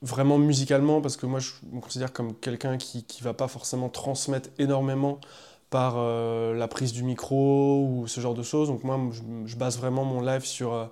vraiment 0.00 0.38
musicalement, 0.38 1.00
parce 1.00 1.16
que 1.16 1.26
moi, 1.26 1.40
je 1.40 1.52
me 1.70 1.80
considère 1.80 2.12
comme 2.12 2.34
quelqu'un 2.34 2.76
qui 2.78 3.04
ne 3.20 3.24
va 3.24 3.34
pas 3.34 3.48
forcément 3.48 3.88
transmettre 3.88 4.48
énormément 4.58 5.20
par 5.70 5.94
euh, 5.96 6.54
la 6.54 6.68
prise 6.68 6.92
du 6.92 7.02
micro 7.02 7.86
ou 7.86 8.06
ce 8.06 8.20
genre 8.20 8.34
de 8.34 8.42
choses. 8.42 8.68
Donc 8.68 8.84
moi, 8.84 8.98
je, 9.46 9.56
base 9.56 9.78
vraiment 9.78 10.04
mon 10.04 10.20
live 10.20 10.44
sur, 10.44 10.72
euh, 10.72 10.86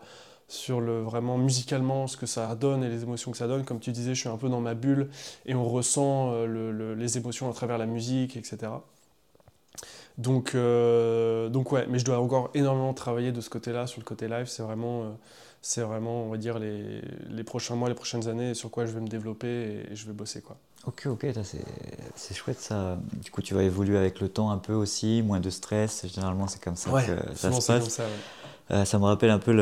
sur 0.48 0.80
le, 0.80 1.00
vraiment 1.02 1.38
musicalement 1.38 2.06
ce 2.06 2.16
que 2.16 2.26
ça 2.26 2.54
donne 2.54 2.82
et 2.84 2.88
les 2.88 3.02
émotions 3.02 3.30
que 3.30 3.38
ça 3.38 3.46
donne. 3.46 3.64
Comme 3.64 3.80
tu 3.80 3.92
disais, 3.92 4.14
je 4.14 4.20
suis 4.20 4.28
un 4.28 4.36
peu 4.36 4.48
dans 4.48 4.60
ma 4.60 4.74
bulle 4.74 5.10
et 5.46 5.54
on 5.54 5.68
ressent 5.68 6.32
les 6.46 7.18
émotions 7.18 7.50
à 7.50 7.52
travers 7.52 7.78
la 7.78 7.86
musique, 7.86 8.36
etc. 8.36 8.72
Donc, 10.20 10.54
donc 10.54 11.72
ouais, 11.72 11.86
mais 11.88 11.98
je 11.98 12.04
dois 12.04 12.18
encore 12.20 12.50
énormément 12.54 12.94
travailler 12.94 13.32
de 13.32 13.40
ce 13.40 13.50
côté-là, 13.50 13.86
sur 13.86 14.00
le 14.00 14.04
côté 14.04 14.28
live. 14.28 14.46
C'est 14.46 14.62
vraiment, 14.62 15.16
c'est 15.62 15.82
vraiment, 15.82 16.24
on 16.24 16.28
va 16.28 16.36
dire, 16.36 16.58
les, 16.58 17.00
les, 17.28 17.44
prochains 17.44 17.74
mois, 17.74 17.88
les 17.88 17.94
prochaines 17.94 18.28
années 18.28 18.54
sur 18.54 18.70
quoi 18.70 18.86
je 18.86 18.92
vais 18.92 19.00
me 19.00 19.08
développer 19.08 19.48
et, 19.48 19.92
et 19.92 19.96
je 19.96 20.06
vais 20.06 20.12
bosser. 20.12 20.42
quoi. 20.42 20.56
Ok, 20.86 21.06
ok, 21.06 21.26
c'est 22.14 22.34
chouette 22.34 22.58
ça. 22.58 22.98
Du 23.22 23.30
coup, 23.30 23.42
tu 23.42 23.52
vas 23.52 23.62
évoluer 23.62 23.98
avec 23.98 24.20
le 24.20 24.30
temps 24.30 24.50
un 24.50 24.56
peu 24.56 24.72
aussi, 24.72 25.22
moins 25.22 25.40
de 25.40 25.50
stress. 25.50 26.06
Généralement, 26.12 26.48
c'est 26.48 26.62
comme 26.62 26.76
ça 26.76 26.90
que 27.02 27.36
ça 27.36 27.52
se 27.52 27.66
passe. 27.66 27.88
Ça, 27.88 28.04
euh, 28.70 28.84
ça, 28.86 28.98
me 28.98 29.04
rappelle 29.04 29.30
un 29.30 29.38
peu 29.38 29.52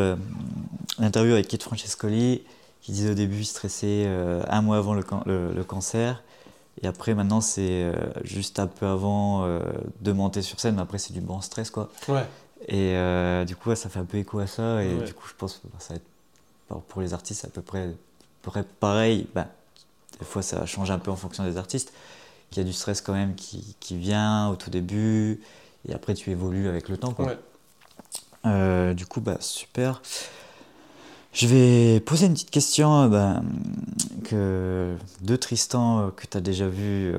l'interview 0.99 1.33
avec 1.33 1.49
Kate 1.49 1.63
Francescoli 1.63 2.43
qui 2.83 2.93
disait 2.93 3.11
au 3.11 3.15
début 3.15 3.43
stressé 3.43 4.05
euh, 4.07 4.45
un 4.49 4.63
mois 4.63 4.77
avant 4.77 4.95
le, 4.95 5.03
le, 5.27 5.65
cancer. 5.65 6.23
Et 6.83 6.87
après, 6.87 7.15
maintenant, 7.15 7.41
c'est 7.41 7.83
euh, 7.83 7.93
juste 8.25 8.59
un 8.61 8.67
peu 8.67 8.87
avant 8.87 9.47
de 10.01 10.13
monter 10.13 10.43
sur 10.43 10.61
scène, 10.61 10.77
mais 10.77 10.83
après, 10.83 10.99
c'est 10.99 11.13
du 11.13 11.21
bon 11.21 11.41
stress 11.41 11.71
quoi. 11.71 11.91
Ouais. 12.09 12.25
Et 12.69 12.95
du 13.47 13.57
coup, 13.57 13.75
ça 13.75 13.89
fait 13.89 13.99
un 13.99 14.05
peu 14.05 14.19
écho 14.19 14.39
à 14.39 14.47
ça. 14.47 14.83
Et 14.85 14.95
du 14.95 15.15
coup, 15.15 15.27
je 15.29 15.35
pense 15.35 15.57
que 15.57 15.69
ça 15.79 15.95
va 15.95 15.97
être, 15.97 16.81
pour 16.89 17.01
les 17.01 17.15
artistes, 17.15 17.45
à 17.45 17.49
peu 17.49 17.63
près, 17.63 17.85
à 17.85 17.93
peu 18.43 18.51
près 18.51 18.63
pareil. 18.63 19.27
Ben, 19.35 19.47
des 20.19 20.25
fois 20.25 20.43
ça 20.43 20.67
change 20.67 20.91
un 20.91 20.99
peu 20.99 21.11
en 21.11 21.17
fonction 21.17 21.45
des 21.45 21.57
artistes, 21.57 21.93
qu'il 22.51 22.63
y 22.63 22.67
a 22.67 22.69
du 22.69 22.73
stress 22.73 23.01
quand 23.01 23.13
même 23.13 23.35
qui, 23.35 23.77
qui, 23.81 23.97
vient 23.97 24.49
au 24.49 24.57
tout 24.57 24.71
début, 24.71 25.41
et 25.89 25.95
après 25.95 26.15
tu 26.15 26.31
évolues 26.31 26.69
avec 26.69 26.89
le 26.89 26.97
temps. 26.97 27.13
Quoi. 27.13 27.35
Euh, 28.47 28.95
du 28.95 29.07
coup, 29.07 29.21
bah, 29.21 29.39
super. 29.41 30.03
Je 31.33 31.47
vais 31.47 32.01
poser 32.01 32.27
une 32.27 32.33
petite 32.33 32.51
question 32.51 33.03
euh, 33.03 33.09
bah, 33.09 33.43
que 34.25 34.95
de 35.23 35.37
Tristan 35.37 36.01
euh, 36.01 36.11
que 36.11 36.27
tu 36.27 36.37
as 36.37 36.41
déjà 36.41 36.69
vu. 36.69 37.15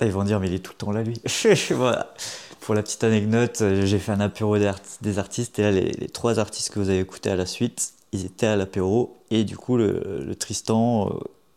ils 0.00 0.08
vont 0.08 0.24
dire, 0.24 0.40
mais 0.40 0.48
il 0.48 0.54
est 0.54 0.58
tout 0.58 0.72
le 0.72 0.78
temps 0.78 0.92
là, 0.92 1.02
lui. 1.02 1.20
voilà. 1.70 2.12
Pour 2.60 2.74
la 2.74 2.82
petite 2.82 3.04
anecdote, 3.04 3.62
j'ai 3.84 3.98
fait 3.98 4.12
un 4.12 4.20
apéro 4.20 4.56
des, 4.58 5.18
artistes 5.18 5.58
et 5.58 5.62
là, 5.62 5.70
les, 5.70 6.08
trois 6.08 6.38
artistes 6.38 6.70
que 6.70 6.78
vous 6.78 6.88
avez 6.88 7.00
écoutés 7.00 7.30
à 7.30 7.36
la 7.36 7.46
suite, 7.46 7.92
ils 8.12 8.24
étaient 8.24 8.46
à 8.46 8.56
l'apéro 8.56 9.18
et 9.30 9.44
du 9.44 9.56
coup, 9.56 9.76
le, 9.76 10.22
le 10.24 10.34
Tristan 10.34 11.10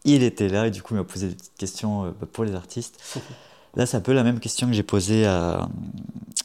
il 0.08 0.24
était 0.24 0.48
là 0.48 0.67
et 0.67 0.72
du 0.72 0.82
coup 0.82 0.93
il 0.93 0.98
m'a 0.98 1.04
posé 1.04 1.28
des 1.28 1.36
petites 1.36 1.58
questions 1.58 2.06
euh, 2.06 2.12
bah, 2.20 2.28
pour 2.32 2.43
les 2.43 2.56
artistes. 2.56 3.00
Là, 3.76 3.86
c'est 3.86 3.98
un 3.98 4.02
peu 4.02 4.13
la 4.13 4.24
même 4.24 4.39
question 4.39 4.65
que 4.65 4.74
j'ai 4.74 4.82
posée 4.82 5.28
à, 5.28 5.67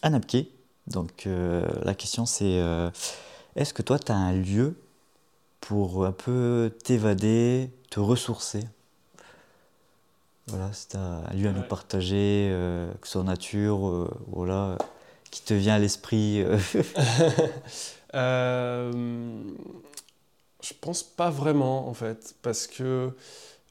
à 0.02 0.10
Napke. 0.10 0.48
Donc 0.88 1.26
euh, 1.26 1.66
la 1.84 1.94
question 1.94 2.26
c'est 2.26 2.58
euh, 2.58 2.90
est-ce 3.54 3.72
que 3.72 3.82
toi 3.82 3.98
tu 3.98 4.10
as 4.10 4.16
un 4.16 4.32
lieu 4.32 4.76
pour 5.62 6.04
un 6.04 6.12
peu 6.12 6.70
t'évader, 6.84 7.70
te 7.90 7.98
ressourcer 7.98 8.64
Voilà, 10.48 10.68
c'est 10.74 10.94
un 10.94 11.22
lieu 11.34 11.48
à 11.48 11.52
nous 11.52 11.62
partager, 11.62 12.48
que 13.00 13.06
ce 13.06 13.12
soit 13.12 13.22
en 13.22 13.24
nature, 13.24 14.08
voilà, 14.26 14.76
qui 15.30 15.42
te 15.42 15.54
vient 15.54 15.76
à 15.76 15.78
l'esprit 15.78 16.44
Je 20.62 20.74
pense 20.80 21.02
pas 21.02 21.30
vraiment 21.30 21.88
en 21.88 21.94
fait, 21.94 22.36
parce 22.42 22.68
que 22.68 23.10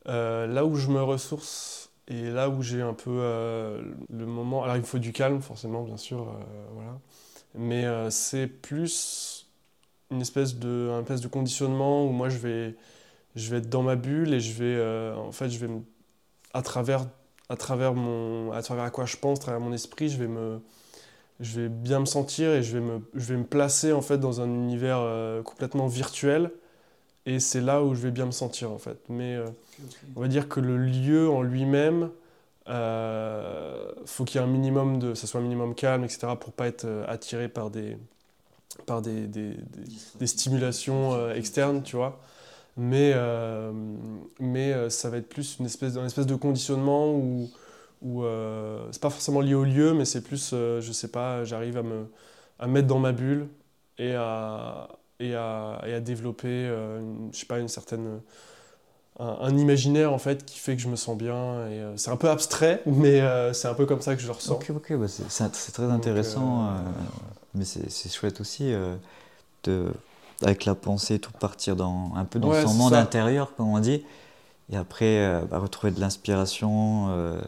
euh, 0.08 0.48
là 0.48 0.66
où 0.66 0.76
je 0.76 0.90
me 0.90 1.02
ressource 1.02 1.90
et 2.08 2.30
là 2.30 2.50
où 2.50 2.62
j'ai 2.62 2.82
un 2.82 2.94
peu 2.94 3.12
euh, 3.12 3.82
le 4.10 4.26
moment. 4.26 4.64
Alors 4.64 4.76
il 4.76 4.82
me 4.82 4.86
faut 4.86 5.00
du 5.00 5.14
calme, 5.14 5.42
forcément, 5.42 5.84
bien 5.84 5.98
sûr, 5.98 6.22
euh, 6.22 6.34
voilà. 6.74 7.00
Mais 7.56 7.86
c'est 8.12 8.48
plus 8.48 9.31
une 10.12 10.22
espèce 10.22 10.56
de, 10.56 10.92
un 10.94 11.02
espèce 11.02 11.22
de 11.22 11.28
conditionnement 11.28 12.06
où 12.06 12.10
moi 12.10 12.30
je 12.30 12.38
vais, 12.38 12.76
je 13.36 13.50
vais 13.50 13.58
être 13.58 13.70
dans 13.70 13.84
ma 13.84 13.96
bulle 13.96 14.34
et 14.34 14.40
je 14.40 14.54
vais, 14.54 15.16
en 15.16 15.32
fait, 15.32 15.50
je 15.50 15.58
vais 15.60 15.72
à 16.54 16.62
travers, 16.62 17.06
à 17.50 17.56
travers 17.56 17.94
mon, 17.94 18.52
à 18.52 18.62
travers 18.62 18.84
à 18.84 18.90
quoi 18.92 19.06
je 19.06 19.18
pense, 19.18 19.40
à 19.40 19.42
travers 19.42 19.62
mon 19.62 19.74
esprit, 19.74 20.10
je 20.10 20.18
vais 20.18 20.28
me, 20.28 20.60
je 21.40 21.62
vais 21.62 21.70
bien 21.70 22.00
me 22.00 22.06
sentir 22.06 22.52
et 22.52 22.64
je 22.64 22.78
vais 22.78 22.84
me, 22.84 23.02
je 23.16 23.26
vais 23.34 23.38
me 23.38 23.46
placer 23.46 23.94
en 23.94 24.02
fait 24.02 24.18
dans 24.18 24.42
un 24.42 24.48
univers 24.48 25.02
complètement 25.44 25.88
virtuel 25.88 26.52
et 27.26 27.40
c'est 27.40 27.62
là 27.62 27.84
où 27.84 27.94
je 27.94 28.02
vais 28.02 28.12
bien 28.12 28.26
me 28.26 28.32
sentir 28.32 28.72
en 28.72 28.78
fait. 28.78 28.98
Mais 29.10 29.36
euh, 29.36 29.48
on 30.16 30.22
va 30.22 30.28
dire 30.28 30.50
que 30.50 30.60
le 30.60 30.78
lieu 30.78 31.30
en 31.30 31.42
lui-même, 31.42 32.10
euh, 32.68 33.92
faut 34.06 34.24
qu'il 34.24 34.40
y 34.40 34.44
ait 34.44 34.48
un 34.48 34.50
minimum 34.50 35.00
de, 35.00 35.14
ça 35.14 35.28
soit 35.28 35.40
un 35.40 35.44
minimum 35.44 35.76
calme, 35.76 36.04
etc. 36.04 36.28
pour 36.40 36.54
pas 36.54 36.68
être 36.68 36.86
euh, 36.86 37.06
attiré 37.08 37.48
par 37.48 37.70
des, 37.70 37.98
par 38.86 39.02
des, 39.02 39.28
des, 39.28 39.56
des, 40.20 40.28
stimulations 40.28 41.14
euh, 41.14 41.34
externes, 41.36 41.84
tu 41.84 41.96
vois. 41.96 42.20
Mais, 42.78 43.14
mais 44.40 44.90
ça 44.90 45.10
va 45.10 45.18
être 45.18 45.28
plus 45.28 45.58
une 45.60 45.66
espèce, 45.66 45.98
une 45.98 46.06
espèce 46.06 46.26
de 46.26 46.36
conditionnement 46.36 47.12
où, 47.12 47.50
où 48.02 48.24
c'est 48.92 49.02
pas 49.02 49.10
forcément 49.10 49.42
lié 49.42 49.54
au 49.54 49.66
lieu, 49.66 49.94
mais 49.94 50.06
c'est 50.06 50.22
plus, 50.22 50.52
je 50.52 50.92
sais 50.94 51.10
pas, 51.10 51.44
j'arrive 51.44 51.78
à 51.78 51.84
me, 51.84 52.06
à 52.60 52.68
me 52.68 52.72
mettre 52.72 52.88
dans 52.88 53.00
ma 53.00 53.12
bulle 53.12 53.50
et 53.98 54.16
à, 54.16 54.88
et 55.20 55.36
à, 55.36 55.82
et 55.86 55.94
à 55.94 56.00
développer, 56.00 56.48
euh, 56.48 57.02
je 57.32 57.40
sais 57.40 57.46
pas, 57.46 57.60
une 57.60 57.68
certaine 57.68 58.22
un, 59.20 59.56
imaginaire 59.56 60.14
en 60.14 60.18
fait 60.18 60.46
qui 60.46 60.58
fait 60.58 60.76
que 60.76 60.82
je 60.82 60.88
me 60.88 60.96
sens 60.96 61.18
bien. 61.18 61.68
Et 61.68 61.80
euh, 61.80 61.98
c'est 61.98 62.10
un 62.10 62.18
peu 62.18 62.30
abstrait, 62.30 62.82
mais 62.86 63.22
euh, 63.22 63.54
c'est 63.54 63.68
un 63.68 63.74
peu 63.74 63.86
comme 63.86 64.02
ça 64.02 64.16
que 64.16 64.22
je 64.22 64.28
le 64.28 64.34
ressens. 64.34 64.56
Ok, 64.56 64.72
ok, 64.76 64.94
bah 64.94 65.08
c'est 65.08 65.72
très 65.72 65.84
intéressant, 65.84 66.70
mais 67.54 67.66
c'est 67.66 68.10
chouette 68.12 68.42
aussi 68.42 68.74
de, 69.64 69.92
avec 70.42 70.66
la 70.66 70.76
pensée, 70.76 71.20
tout 71.20 71.32
partir 71.32 71.76
dans 71.76 72.12
un 72.16 72.26
peu 72.26 72.40
dans 72.40 72.54
son 72.66 72.74
monde 72.74 72.94
intérieur, 72.94 73.56
comme 73.56 73.68
on 73.70 73.80
dit, 73.80 74.04
et 74.72 74.78
après 74.78 75.42
bah, 75.50 75.60
retrouver 75.60 75.92
de 75.92 76.00
l'inspiration 76.00 77.40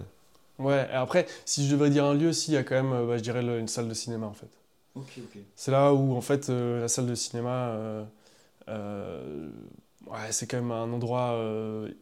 Ouais, 0.60 0.88
et 0.92 0.96
après, 0.96 1.26
si 1.46 1.66
je 1.66 1.72
devrais 1.72 1.89
dire 1.89 2.06
un 2.06 2.13
lieu, 2.13 2.32
si, 2.32 2.52
il 2.52 2.54
y 2.54 2.58
a 2.58 2.63
quand 2.63 2.76
même, 2.76 3.08
bah, 3.08 3.18
je 3.18 3.24
dirais, 3.24 3.42
une 3.60 3.68
salle 3.68 3.88
de 3.88 3.94
cinéma, 3.94 4.28
en 4.28 4.34
fait. 4.34 4.50
Ok, 4.96 5.13
ok. 5.18 5.42
C'est 5.56 5.72
là 5.72 5.94
où, 5.94 6.16
en 6.16 6.22
fait, 6.22 6.50
la 6.50 6.88
salle 6.88 7.08
de 7.08 7.16
cinéma, 7.16 7.76
ouais, 8.68 10.32
c'est 10.32 10.46
quand 10.46 10.58
même 10.58 10.72
un 10.72 10.94
endroit 10.94 11.39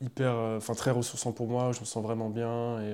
hyper, 0.01 0.35
enfin, 0.57 0.73
très 0.73 0.91
ressourçant 0.91 1.31
pour 1.31 1.47
moi, 1.47 1.71
je 1.71 1.79
me 1.79 1.85
sens 1.85 2.03
vraiment 2.03 2.29
bien, 2.29 2.81
et 2.81 2.93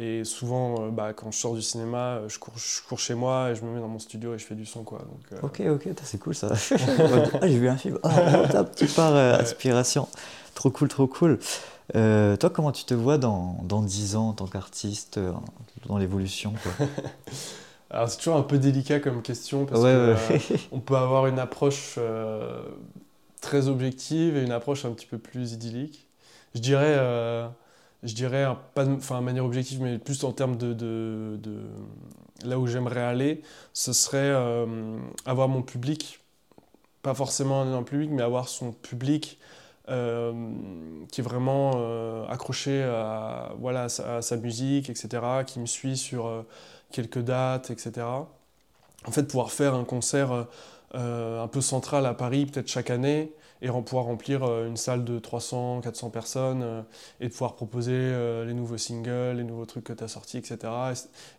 et 0.00 0.22
souvent, 0.22 0.76
euh, 0.80 0.90
bah, 0.90 1.12
quand 1.12 1.32
je 1.32 1.38
sors 1.38 1.54
du 1.54 1.62
cinéma, 1.62 2.18
euh, 2.18 2.28
je 2.28 2.38
cours, 2.38 2.54
je 2.56 2.86
cours, 2.86 3.00
chez 3.00 3.14
moi 3.14 3.50
et 3.50 3.56
je 3.56 3.64
me 3.64 3.74
mets 3.74 3.80
dans 3.80 3.88
mon 3.88 3.98
studio 3.98 4.32
et 4.32 4.38
je 4.38 4.44
fais 4.44 4.54
du 4.54 4.64
son. 4.64 4.84
Quoi. 4.84 5.00
Donc, 5.00 5.32
euh, 5.32 5.46
Ok, 5.46 5.60
ok, 5.68 5.92
c'est 6.04 6.18
cool 6.18 6.36
ça. 6.36 6.50
ah, 6.52 7.48
j'ai 7.48 7.58
vu 7.58 7.68
un 7.68 7.76
film. 7.76 7.98
Oh, 8.04 8.08
top, 8.48 8.76
tu 8.76 8.86
pars 8.86 9.16
aspiration. 9.16 10.08
Trop 10.54 10.70
cool, 10.70 10.86
trop 10.86 11.08
cool. 11.08 11.40
toi, 11.92 12.50
comment 12.50 12.70
tu 12.70 12.84
te 12.84 12.94
vois 12.94 13.18
dans, 13.18 13.58
dans 13.64 13.82
10 13.82 14.14
ans 14.14 14.28
en 14.28 14.32
tant 14.34 14.46
qu'artiste, 14.46 15.18
dans 15.86 15.98
l'évolution 15.98 16.54
Alors, 17.90 18.08
c'est 18.08 18.18
toujours 18.18 18.36
un 18.36 18.42
peu 18.42 18.58
délicat 18.58 19.00
comme 19.00 19.22
question 19.22 19.64
parce 19.64 19.80
ouais, 19.80 20.14
on 20.70 20.78
peut 20.78 20.96
avoir 20.96 21.26
une 21.26 21.40
approche 21.40 21.98
très 23.40 23.66
objective 23.66 24.36
et 24.36 24.44
une 24.44 24.52
approche 24.52 24.84
un 24.84 24.90
petit 24.92 25.06
peu 25.06 25.18
plus 25.18 25.54
idyllique. 25.54 26.06
Je 26.54 26.60
dirais 26.60 26.96
je 28.02 28.14
dirais, 28.14 28.46
pas 28.74 28.84
de 28.84 28.94
enfin, 28.94 29.20
manière 29.20 29.44
objective, 29.44 29.80
mais 29.82 29.98
plus 29.98 30.22
en 30.24 30.32
termes 30.32 30.56
de, 30.56 30.72
de, 30.72 31.38
de 31.42 31.62
là 32.44 32.58
où 32.58 32.66
j'aimerais 32.66 33.02
aller, 33.02 33.42
ce 33.72 33.92
serait 33.92 34.18
euh, 34.18 34.98
avoir 35.26 35.48
mon 35.48 35.62
public, 35.62 36.20
pas 37.02 37.14
forcément 37.14 37.62
un 37.62 37.82
public, 37.82 38.10
mais 38.12 38.22
avoir 38.22 38.48
son 38.48 38.72
public 38.72 39.38
euh, 39.88 40.32
qui 41.10 41.20
est 41.20 41.24
vraiment 41.24 41.72
euh, 41.76 42.26
accroché 42.28 42.82
à, 42.82 43.52
voilà, 43.58 43.84
à 43.84 44.22
sa, 44.22 44.36
musique, 44.36 44.90
etc., 44.90 45.08
qui 45.46 45.58
me 45.60 45.66
suit 45.66 45.96
sur 45.96 46.44
quelques 46.92 47.20
dates, 47.20 47.70
etc. 47.70 48.06
En 49.06 49.10
fait, 49.10 49.24
pouvoir 49.24 49.50
faire 49.50 49.74
un 49.74 49.84
concert 49.84 50.46
un 50.94 51.48
peu 51.48 51.60
central 51.60 52.06
à 52.06 52.14
Paris, 52.14 52.46
peut-être 52.46 52.68
chaque 52.68 52.90
année, 52.90 53.32
et 53.60 53.68
pouvoir 53.68 54.04
remplir 54.04 54.44
euh, 54.44 54.66
une 54.66 54.76
salle 54.76 55.04
de 55.04 55.18
300, 55.18 55.80
400 55.80 56.10
personnes 56.10 56.62
euh, 56.62 56.82
et 57.20 57.28
pouvoir 57.28 57.54
proposer 57.54 57.92
euh, 57.94 58.44
les 58.44 58.54
nouveaux 58.54 58.78
singles, 58.78 59.36
les 59.36 59.44
nouveaux 59.44 59.66
trucs 59.66 59.84
que 59.84 59.92
tu 59.92 60.04
as 60.04 60.08
sortis, 60.08 60.38
etc. 60.38 60.58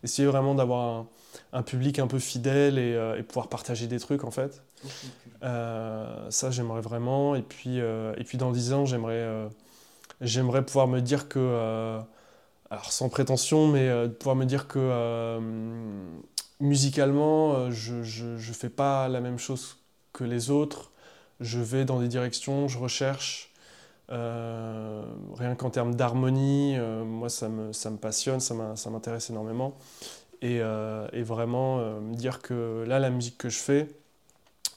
Essayer 0.02 0.28
vraiment 0.28 0.54
d'avoir 0.54 1.06
un, 1.52 1.62
public 1.62 1.98
un 1.98 2.06
peu 2.06 2.18
fidèle 2.18 2.78
et, 2.78 3.22
pouvoir 3.22 3.48
partager 3.48 3.86
des 3.86 3.98
trucs 3.98 4.24
en 4.24 4.30
fait. 4.30 4.62
ça, 5.42 6.50
j'aimerais 6.50 6.80
vraiment. 6.80 7.34
Et 7.34 7.42
puis, 7.42 7.78
et 7.78 8.24
puis 8.24 8.38
dans 8.38 8.50
10 8.50 8.72
ans, 8.72 8.86
j'aimerais 8.86 9.48
j'aimerais 10.20 10.64
pouvoir 10.64 10.88
me 10.88 11.00
dire 11.00 11.28
que, 11.28 11.98
alors 12.70 12.92
sans 12.92 13.08
prétention, 13.08 13.68
mais 13.68 14.08
pouvoir 14.18 14.36
me 14.36 14.44
dire 14.44 14.66
que 14.66 15.38
musicalement, 16.58 17.70
je 17.70 18.34
ne 18.34 18.54
fais 18.54 18.70
pas 18.70 19.08
la 19.08 19.20
même 19.20 19.38
chose 19.38 19.76
que 20.12 20.24
les 20.24 20.50
autres 20.50 20.90
je 21.40 21.58
vais 21.58 21.84
dans 21.84 22.00
des 22.00 22.08
directions, 22.08 22.68
je 22.68 22.78
recherche. 22.78 23.50
Euh, 24.12 25.02
rien 25.36 25.54
qu'en 25.54 25.70
termes 25.70 25.94
d'harmonie, 25.94 26.76
euh, 26.76 27.04
moi 27.04 27.28
ça 27.28 27.48
me, 27.48 27.96
passionne, 27.96 28.40
ça 28.40 28.54
m'intéresse 28.90 29.30
énormément. 29.30 29.76
Et, 30.42 30.60
euh, 30.60 31.06
vraiment 31.24 31.78
me 32.00 32.14
dire 32.14 32.40
que 32.42 32.84
là, 32.86 32.98
la 32.98 33.10
musique 33.10 33.38
que 33.38 33.48
je 33.48 33.58
fais, 33.58 33.88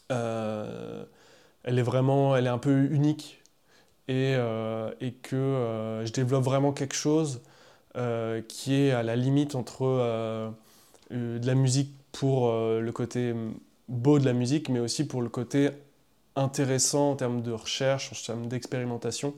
elle 0.09 1.79
est 1.79 1.83
vraiment, 1.83 2.33
un 2.33 2.57
peu 2.57 2.85
unique 2.91 3.41
et, 4.07 4.33
et 4.33 5.11
que 5.13 6.01
je 6.05 6.11
développe 6.11 6.43
vraiment 6.43 6.71
quelque 6.73 6.95
chose 6.95 7.41
qui 8.47 8.75
est 8.75 8.91
à 8.91 9.03
la 9.03 9.15
limite 9.15 9.55
entre 9.55 10.53
de 11.11 11.47
la 11.47 11.55
musique 11.55 11.93
pour 12.11 12.51
le 12.51 12.91
côté 12.91 13.33
beau 13.89 14.19
de 14.19 14.25
la 14.25 14.33
musique, 14.33 14.69
mais 14.69 14.79
aussi 14.79 15.07
pour 15.07 15.21
le 15.21 15.29
côté 15.29 15.71
intéressant 16.35 17.11
en 17.11 17.15
termes 17.15 17.41
de 17.41 17.51
recherche, 17.51 18.11
en 18.11 18.25
termes 18.25 18.47
d'expérimentation. 18.47 19.33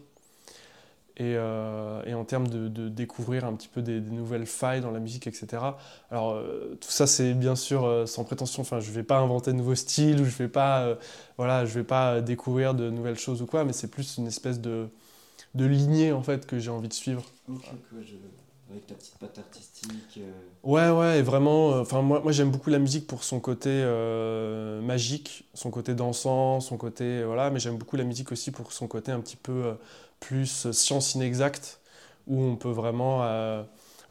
Et, 1.17 1.36
euh, 1.38 2.13
en 2.13 2.25
termes 2.25 2.49
de, 2.49 2.89
découvrir 2.89 3.45
un 3.45 3.53
petit 3.53 3.69
peu 3.69 3.81
des, 3.81 4.01
nouvelles 4.01 4.45
failles 4.45 4.81
dans 4.81 4.91
la 4.91 4.99
musique, 4.99 5.27
etc. 5.27 5.47
Alors, 6.12 6.34
euh, 6.34 6.77
tout 6.81 6.91
ça, 6.91 7.08
c'est 7.08 7.34
bien 7.34 7.55
sûr 7.55 7.86
euh, 7.86 8.05
sans 8.05 8.25
prétention. 8.25 8.62
Enfin, 8.62 8.81
je 8.81 8.91
vais 8.91 9.03
pas 9.03 9.17
inventer 9.19 9.53
de 9.53 9.58
nouveaux 9.58 9.75
styles 9.75 10.19
ou 10.19 10.25
je 10.25 10.36
vais, 10.36 10.49
pas, 10.49 10.97
voilà, 11.38 11.63
vais 11.63 11.84
pas 11.84 12.19
découvrir 12.19 12.73
de 12.73 12.89
nouvelles 12.89 13.17
choses 13.17 13.41
ou 13.41 13.45
quoi, 13.45 13.63
mais 13.63 13.71
c'est 13.71 13.89
plus 13.89 14.17
une 14.17 14.27
espèce 14.27 14.60
de, 14.60 14.89
de 15.53 15.65
lignée, 15.65 16.12
en 16.12 16.21
fait, 16.21 16.45
que 16.45 16.60
j'ai 16.60 16.69
envie 16.69 16.89
de 16.89 16.93
suivre. 16.93 17.23
Avec 18.71 18.88
ta 18.88 18.95
petite 18.95 19.17
patte 19.19 19.38
artistique. 19.38 20.17
Euh. 20.17 20.32
Ouais, 20.63 20.89
ouais, 20.89 21.19
et 21.19 21.21
vraiment, 21.21 21.73
euh, 21.73 21.82
enfin 21.82 22.01
moi, 22.01 22.21
moi 22.21 22.32
j'aime 22.32 22.49
beaucoup 22.49 22.71
la 22.71 22.80
musique 22.80 23.06
pour 23.06 23.23
son 23.23 23.39
côté 23.39 23.69
euh, 23.69 24.82
magique, 24.82 25.47
son 25.54 25.69
côté 25.69 25.93
dansant, 25.93 26.60
son 26.62 26.75
côté 26.78 27.23
voilà, 27.23 27.51
mais 27.51 27.60
j'aime 27.60 27.78
beaucoup 27.78 27.95
la 27.95 28.04
musique 28.04 28.32
aussi 28.32 28.51
pour 28.51 28.71
son 28.71 28.88
côté 28.88 29.12
un 29.12 29.19
petit 29.19 29.38
peu 29.38 29.75
plus 30.19 30.71
science 30.71 31.13
inexacte, 31.13 31.80
où 32.25 32.41
on 32.41 32.56
peut 32.56 32.71
vraiment, 32.71 33.21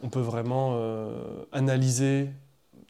on 0.02 0.08
peut 0.08 0.20
vraiment 0.20 0.78
analyser 1.50 2.30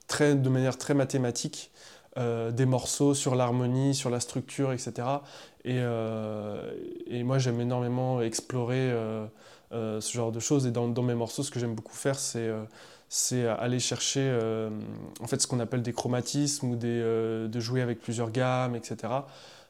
très, 0.07 0.35
de 0.35 0.49
manière 0.51 0.77
très 0.77 0.93
mathématique 0.93 1.71
des 2.17 2.67
morceaux 2.67 3.15
sur 3.15 3.35
l'harmonie, 3.35 3.95
sur 3.95 4.11
la 4.11 4.21
structure, 4.21 4.73
etc. 4.73 4.93
Et, 5.65 5.79
et 7.07 7.23
moi 7.23 7.39
j'aime 7.39 7.61
énormément 7.61 8.21
explorer 8.21 8.93
euh, 9.75 10.01
ce 10.01 10.13
genre 10.13 10.31
de 10.31 10.39
choses. 10.39 10.67
Et 10.67 10.71
dans, 10.71 11.03
mes 11.03 11.15
morceaux, 11.15 11.43
ce 11.43 11.51
que 11.51 11.59
j'aime 11.59 11.75
beaucoup 11.75 11.97
faire, 11.97 12.19
c'est 12.19 12.49
euh, 12.49 13.57
aller 13.59 13.81
chercher 13.81 14.21
euh, 14.23 14.71
en 15.21 15.27
fait 15.27 15.41
ce 15.41 15.49
qu'on 15.49 15.59
appelle 15.59 15.83
des 15.83 15.93
chromatismes 15.93 16.71
ou 16.71 16.77
des, 16.77 17.01
de 17.49 17.61
jouer 17.61 17.83
avec 17.83 18.01
plusieurs 18.01 18.31
gammes, 18.31 18.77
etc. 18.77 19.13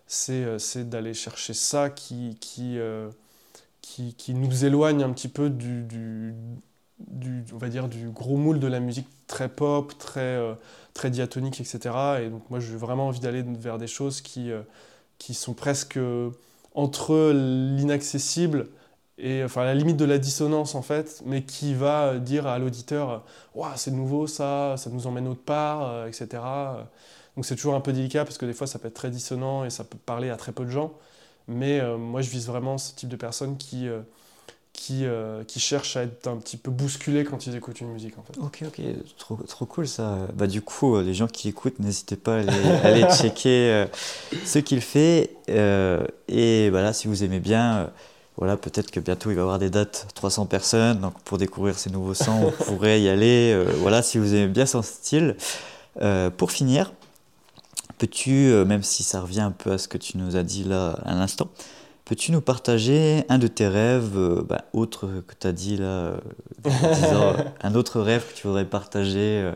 C'est 0.06 0.88
d'aller 0.90 1.14
chercher 1.14 1.54
ça 1.54 1.88
qui, 1.88 2.36
qui, 2.38 2.78
qui, 3.80 4.14
qui, 4.14 4.34
nous 4.34 4.64
éloigne 4.66 5.02
un 5.02 5.10
petit 5.10 5.28
peu 5.28 5.48
du, 5.48 5.82
du, 5.84 6.34
du, 6.98 7.44
on 7.54 7.58
va 7.58 7.70
dire, 7.70 7.88
du 7.88 8.10
gros 8.10 8.36
moule 8.36 8.60
de 8.60 8.66
la 8.66 8.80
musique 8.80 9.08
très 9.26 9.48
pop, 9.48 9.96
très, 9.98 10.38
très 10.92 11.08
diatonique, 11.08 11.60
etc. 11.60 11.78
Et 12.22 12.28
donc 12.28 12.50
moi, 12.50 12.60
j'ai 12.60 12.76
vraiment 12.76 13.08
envie 13.08 13.20
d'aller 13.20 13.42
vers 13.42 13.78
des 13.78 13.86
choses 13.86 14.20
qui, 14.20 14.50
qui 15.16 15.32
sont 15.32 15.54
presque 15.54 15.98
entre 16.74 17.32
l'inaccessible 17.32 18.68
et 19.18 19.44
enfin 19.44 19.62
à 19.62 19.64
la 19.64 19.74
limite 19.74 19.96
de 19.96 20.04
la 20.04 20.18
dissonance 20.18 20.74
en 20.74 20.82
fait, 20.82 21.22
mais 21.24 21.42
qui 21.42 21.74
va 21.74 22.18
dire 22.18 22.46
à 22.46 22.58
l'auditeur 22.58 23.24
waouh 23.54 23.70
c'est 23.76 23.92
nouveau 23.92 24.26
ça, 24.26 24.74
ça 24.76 24.90
nous 24.90 25.06
emmène 25.06 25.28
autre 25.28 25.42
part, 25.44 25.88
euh, 25.88 26.06
etc. 26.06 26.42
Donc 27.36 27.44
c'est 27.46 27.54
toujours 27.56 27.74
un 27.74 27.80
peu 27.80 27.92
délicat 27.92 28.24
parce 28.24 28.38
que 28.38 28.46
des 28.46 28.52
fois 28.52 28.66
ça 28.66 28.78
peut 28.78 28.88
être 28.88 28.94
très 28.94 29.10
dissonant 29.10 29.64
et 29.64 29.70
ça 29.70 29.84
peut 29.84 29.98
parler 30.04 30.30
à 30.30 30.36
très 30.36 30.52
peu 30.52 30.64
de 30.64 30.70
gens, 30.70 30.94
mais 31.46 31.80
euh, 31.80 31.96
moi 31.96 32.22
je 32.22 32.30
vise 32.30 32.46
vraiment 32.46 32.76
ce 32.76 32.94
type 32.94 33.08
de 33.08 33.16
personnes 33.16 33.56
qui 33.56 33.88
euh, 33.88 34.00
qui, 34.72 35.04
qui 35.46 35.60
cherchent 35.60 35.96
à 35.96 36.02
être 36.02 36.26
un 36.26 36.36
petit 36.36 36.56
peu 36.56 36.72
bousculés 36.72 37.22
quand 37.22 37.46
ils 37.46 37.54
écoutent 37.54 37.80
une 37.80 37.92
musique 37.92 38.18
en 38.18 38.24
fait. 38.24 38.36
Ok 38.40 38.64
ok, 38.66 38.80
trop, 39.16 39.36
trop 39.36 39.66
cool 39.66 39.86
ça. 39.86 40.26
Bah 40.34 40.48
du 40.48 40.62
coup 40.62 40.98
les 40.98 41.14
gens 41.14 41.28
qui 41.28 41.48
écoutent 41.48 41.78
n'hésitez 41.78 42.16
pas 42.16 42.38
à 42.38 42.86
aller, 42.88 43.04
checker 43.16 43.86
ce 44.44 44.58
qu'il 44.58 44.80
fait 44.80 45.36
et 45.46 46.70
voilà 46.70 46.92
si 46.92 47.06
vous 47.06 47.22
aimez 47.22 47.38
bien 47.38 47.92
voilà, 48.36 48.56
peut-être 48.56 48.90
que 48.90 48.98
bientôt 48.98 49.30
il 49.30 49.34
va 49.34 49.40
y 49.40 49.42
avoir 49.42 49.58
des 49.58 49.70
dates 49.70 50.08
300 50.14 50.46
personnes, 50.46 50.98
donc 50.98 51.20
pour 51.22 51.38
découvrir 51.38 51.78
ces 51.78 51.90
nouveaux 51.90 52.14
sons, 52.14 52.50
vous 52.50 52.50
pourrez 52.64 53.00
y 53.00 53.08
aller. 53.08 53.52
Euh, 53.52 53.70
voilà, 53.78 54.02
si 54.02 54.18
vous 54.18 54.34
aimez 54.34 54.48
bien 54.48 54.66
son 54.66 54.82
style. 54.82 55.36
Euh, 56.02 56.30
pour 56.30 56.50
finir, 56.50 56.92
peux-tu, 57.98 58.50
euh, 58.50 58.64
même 58.64 58.82
si 58.82 59.04
ça 59.04 59.20
revient 59.20 59.42
un 59.42 59.52
peu 59.52 59.72
à 59.72 59.78
ce 59.78 59.86
que 59.86 59.98
tu 59.98 60.18
nous 60.18 60.34
as 60.34 60.42
dit 60.42 60.64
là 60.64 60.98
à 61.04 61.14
l'instant, 61.14 61.48
peux-tu 62.04 62.32
nous 62.32 62.40
partager 62.40 63.24
un 63.28 63.38
de 63.38 63.46
tes 63.46 63.68
rêves, 63.68 64.18
bah, 64.48 64.62
autre 64.72 65.08
que 65.28 65.34
tu 65.38 65.46
as 65.46 65.52
dit 65.52 65.76
là, 65.76 66.14
un 67.62 67.74
autre 67.76 68.00
rêve 68.00 68.26
que 68.28 68.34
tu 68.34 68.48
voudrais 68.48 68.64
partager 68.64 69.52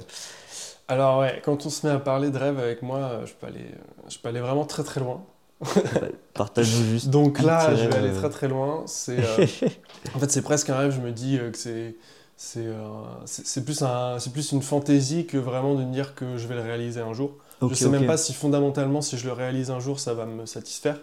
Alors 0.86 1.18
ouais, 1.18 1.42
quand 1.44 1.66
on 1.66 1.70
se 1.70 1.84
met 1.84 1.92
à 1.92 1.98
parler 1.98 2.30
de 2.30 2.38
rêve 2.38 2.60
avec 2.60 2.82
moi, 2.82 3.22
je 3.26 3.32
peux 3.32 3.48
aller, 3.48 3.74
je 4.08 4.18
peux 4.18 4.28
aller 4.28 4.40
vraiment 4.40 4.64
très 4.64 4.84
très 4.84 5.00
loin. 5.00 5.24
Partage-nous 6.34 6.84
juste. 6.84 7.08
Donc 7.10 7.40
là, 7.40 7.74
je 7.74 7.86
vais 7.86 7.96
aller 7.96 8.12
très 8.12 8.30
très 8.30 8.48
loin. 8.48 8.84
C'est, 8.86 9.18
euh, 9.18 9.46
en 10.14 10.18
fait, 10.18 10.30
c'est 10.30 10.42
presque 10.42 10.70
un 10.70 10.78
rêve. 10.78 10.94
Je 10.94 11.00
me 11.00 11.12
dis 11.12 11.38
euh, 11.38 11.50
que 11.50 11.58
c'est 11.58 11.96
c'est, 12.36 12.66
euh, 12.66 12.76
c'est, 13.24 13.64
plus 13.64 13.82
un, 13.82 14.20
c'est 14.20 14.32
plus 14.32 14.52
une 14.52 14.62
fantaisie 14.62 15.26
que 15.26 15.36
vraiment 15.36 15.74
de 15.74 15.82
me 15.82 15.92
dire 15.92 16.14
que 16.14 16.36
je 16.36 16.46
vais 16.46 16.54
le 16.54 16.60
réaliser 16.60 17.00
un 17.00 17.12
jour. 17.12 17.32
je 17.60 17.66
ne 17.66 17.74
sais 17.74 17.88
même 17.88 18.06
pas 18.06 18.16
si 18.16 18.32
fondamentalement, 18.32 19.02
si 19.02 19.18
je 19.18 19.26
le 19.26 19.32
réalise 19.32 19.72
un 19.72 19.80
jour, 19.80 19.98
ça 19.98 20.14
va 20.14 20.24
me 20.24 20.46
satisfaire. 20.46 21.00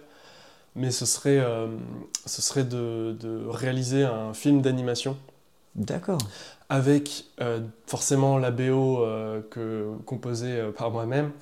Mais 0.76 0.90
ce 0.90 1.04
serait, 1.04 1.44
ce 2.24 2.40
serait 2.40 2.64
de, 2.64 3.14
de, 3.20 3.46
réaliser 3.48 4.04
un 4.04 4.32
film 4.32 4.62
d'animation. 4.62 5.18
D'accord. 5.74 6.20
Avec 6.70 7.26
forcément 7.86 8.38
la 8.38 8.50
BO 8.50 9.04
que, 9.50 9.90
composée 10.06 10.58
par 10.74 10.90
moi-même 10.90 11.32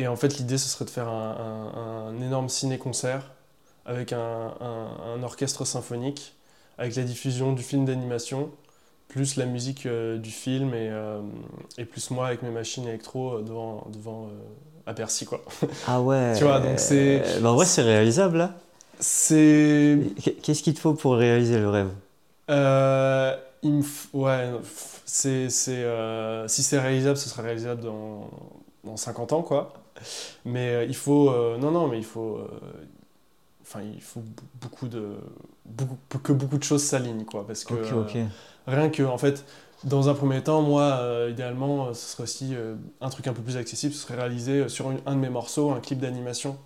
et 0.00 0.08
en 0.08 0.16
fait, 0.16 0.38
l'idée, 0.38 0.58
ce 0.58 0.68
serait 0.68 0.84
de 0.84 0.90
faire 0.90 1.08
un, 1.08 2.14
énorme 2.20 2.48
ciné-concert 2.48 3.30
avec 3.86 4.12
un, 4.12 5.22
orchestre 5.22 5.64
symphonique, 5.64 6.34
avec 6.78 6.96
la 6.96 7.02
diffusion 7.02 7.52
du 7.52 7.62
film 7.62 7.84
d'animation 7.84 8.50
plus 9.08 9.34
la 9.34 9.44
musique 9.44 9.88
du 9.88 10.30
film 10.30 10.72
et, 10.72 10.88
et, 11.76 11.84
plus 11.84 12.10
moi 12.12 12.28
avec 12.28 12.42
mes 12.42 12.50
machines 12.50 12.86
électro 12.86 13.40
devant, 13.40 13.88
devant 13.92 14.28
à 14.86 14.94
Percy 14.94 15.24
quoi. 15.24 15.42
Ah 15.88 16.00
ouais. 16.00 16.34
tu 16.36 16.44
vois 16.44 16.60
donc 16.60 16.78
c'est. 16.78 17.22
Bah 17.40 17.50
en 17.50 17.54
vrai 17.56 17.66
c'est 17.66 17.82
réalisable 17.82 18.38
là. 18.38 18.54
C'est. 19.00 19.98
Qu'est-ce 20.42 20.62
qu'il 20.62 20.74
te 20.74 20.80
faut 20.80 20.94
pour 20.94 21.16
réaliser 21.16 21.58
le 21.58 21.68
rêve? 21.68 21.90
Euh, 22.50 23.36
il 23.62 23.82
Ouais, 24.12 24.50
c'est, 25.06 25.48
euh, 25.68 26.48
si 26.48 26.62
c'est 26.62 26.78
réalisable, 26.78 27.16
ce 27.16 27.28
sera 27.28 27.42
réalisable 27.42 27.82
dans, 27.82 28.30
dans 28.84 28.96
50 28.96 29.32
ans, 29.32 29.42
quoi. 29.42 29.72
Mais 30.44 30.70
euh, 30.70 30.84
il 30.84 30.96
faut. 30.96 31.30
Euh, 31.30 31.58
non, 31.58 31.70
non, 31.70 31.88
mais 31.88 31.98
il 31.98 32.04
faut. 32.04 32.40
Enfin, 33.62 33.80
il 33.82 34.00
faut 34.02 34.22
beaucoup 34.60 34.88
de. 34.88 35.16
Beaucoup, 35.64 36.18
que 36.22 36.32
beaucoup 36.32 36.58
de 36.58 36.64
choses 36.64 36.82
s'alignent, 36.82 37.24
quoi. 37.24 37.46
Parce 37.46 37.64
que. 37.64 37.74
rien 38.66 38.88
que, 38.90 39.02
en 39.02 39.18
fait. 39.18 39.44
Dans 39.82 40.10
un 40.10 40.14
premier 40.14 40.42
temps, 40.42 40.60
moi, 40.60 41.00
idéalement, 41.30 41.94
ce 41.94 42.10
serait 42.10 42.24
aussi 42.24 42.54
un 43.00 43.08
truc 43.08 43.26
un 43.28 43.32
peu 43.32 43.40
plus 43.40 43.56
accessible, 43.56 43.94
ce 43.94 44.00
serait 44.00 44.16
réaliser 44.16 44.68
sur 44.68 44.92
un 45.06 45.14
de 45.14 45.18
mes 45.18 45.30
morceaux 45.30 45.70
un 45.70 45.80
clip 45.80 45.98
d'animation 46.00 46.58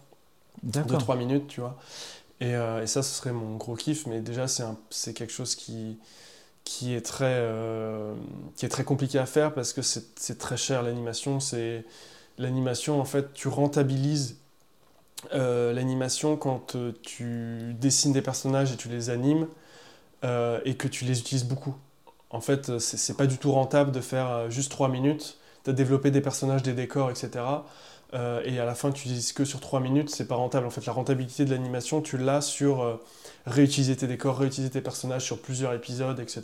de 0.65 0.97
3 0.97 1.15
minutes, 1.15 1.47
tu 1.47 1.61
vois. 1.61 1.77
Euh, 2.43 2.83
et, 2.83 2.87
ça, 2.87 3.03
ce 3.03 3.15
serait 3.15 3.33
mon 3.33 3.57
gros 3.57 3.77
kiff, 3.77 4.07
mais 4.07 4.21
déjà, 4.21 4.47
c'est 4.91 5.15
quelque 5.15 5.33
chose 5.33 5.55
qui, 5.55 5.99
qui, 6.65 6.95
est 6.95 7.05
très, 7.05 7.27
euh, 7.27 8.15
qui 8.57 8.67
est 8.67 8.69
très 8.69 8.85
compliqué 8.85 9.19
à 9.19 9.27
faire 9.27 9.55
parce 9.55 9.73
que 9.73 9.83
c'est 9.83 10.39
très 10.39 10.57
cher 10.57 10.83
l'animation. 10.83 11.39
L'animation, 12.39 13.01
en 13.01 13.05
fait, 13.05 13.33
tu 13.33 13.49
rentabilises 13.49 14.39
euh, 15.33 15.73
l'animation 15.73 16.37
quand 16.37 16.77
tu 17.03 17.75
dessines 17.81 18.13
des 18.13 18.23
personnages 18.23 18.73
et 18.73 18.77
tu 18.77 18.89
les 18.89 19.11
animes 19.11 19.47
et 20.65 20.75
que 20.79 20.89
tu 20.89 21.05
les 21.05 21.21
utilises 21.21 21.45
beaucoup. 21.45 21.75
En 22.31 22.41
fait, 22.41 22.79
c'est 22.79 23.15
pas 23.15 23.27
du 23.27 23.37
tout 23.37 23.53
rentable 23.53 23.93
de 23.93 24.01
faire 24.01 24.51
juste 24.51 24.71
3 24.71 24.89
minutes, 24.89 25.37
de 25.67 25.73
développer 25.73 26.11
des 26.11 26.23
personnages, 26.23 26.63
des 26.63 26.73
décors, 26.73 27.11
etc. 27.11 27.45
Euh, 28.15 28.43
et 28.45 28.61
à 28.61 28.65
la 28.65 28.75
fin 28.75 28.93
tu 28.93 29.03
utilises 29.03 29.33
que 29.33 29.45
sur 29.45 29.61
3 29.61 29.81
minutes, 29.81 30.11
c'est 30.11 30.29
pas 30.29 30.37
rentable. 30.37 30.67
En 30.67 30.71
fait, 30.71 30.87
la 30.87 30.93
rentabilité 30.93 31.45
de 31.45 31.51
l'animation, 31.51 32.01
tu 32.01 32.17
l'as 32.17 32.41
sur 32.41 32.83
euh, 32.83 32.97
réutiliser 33.47 33.97
tes 33.97 34.07
décors, 34.07 34.39
réutiliser 34.39 34.71
tes 34.71 34.81
personnages 34.81 35.25
sur 35.25 35.41
plusieurs 35.41 35.75
épisodes, 35.75 36.21
etc. 36.21 36.43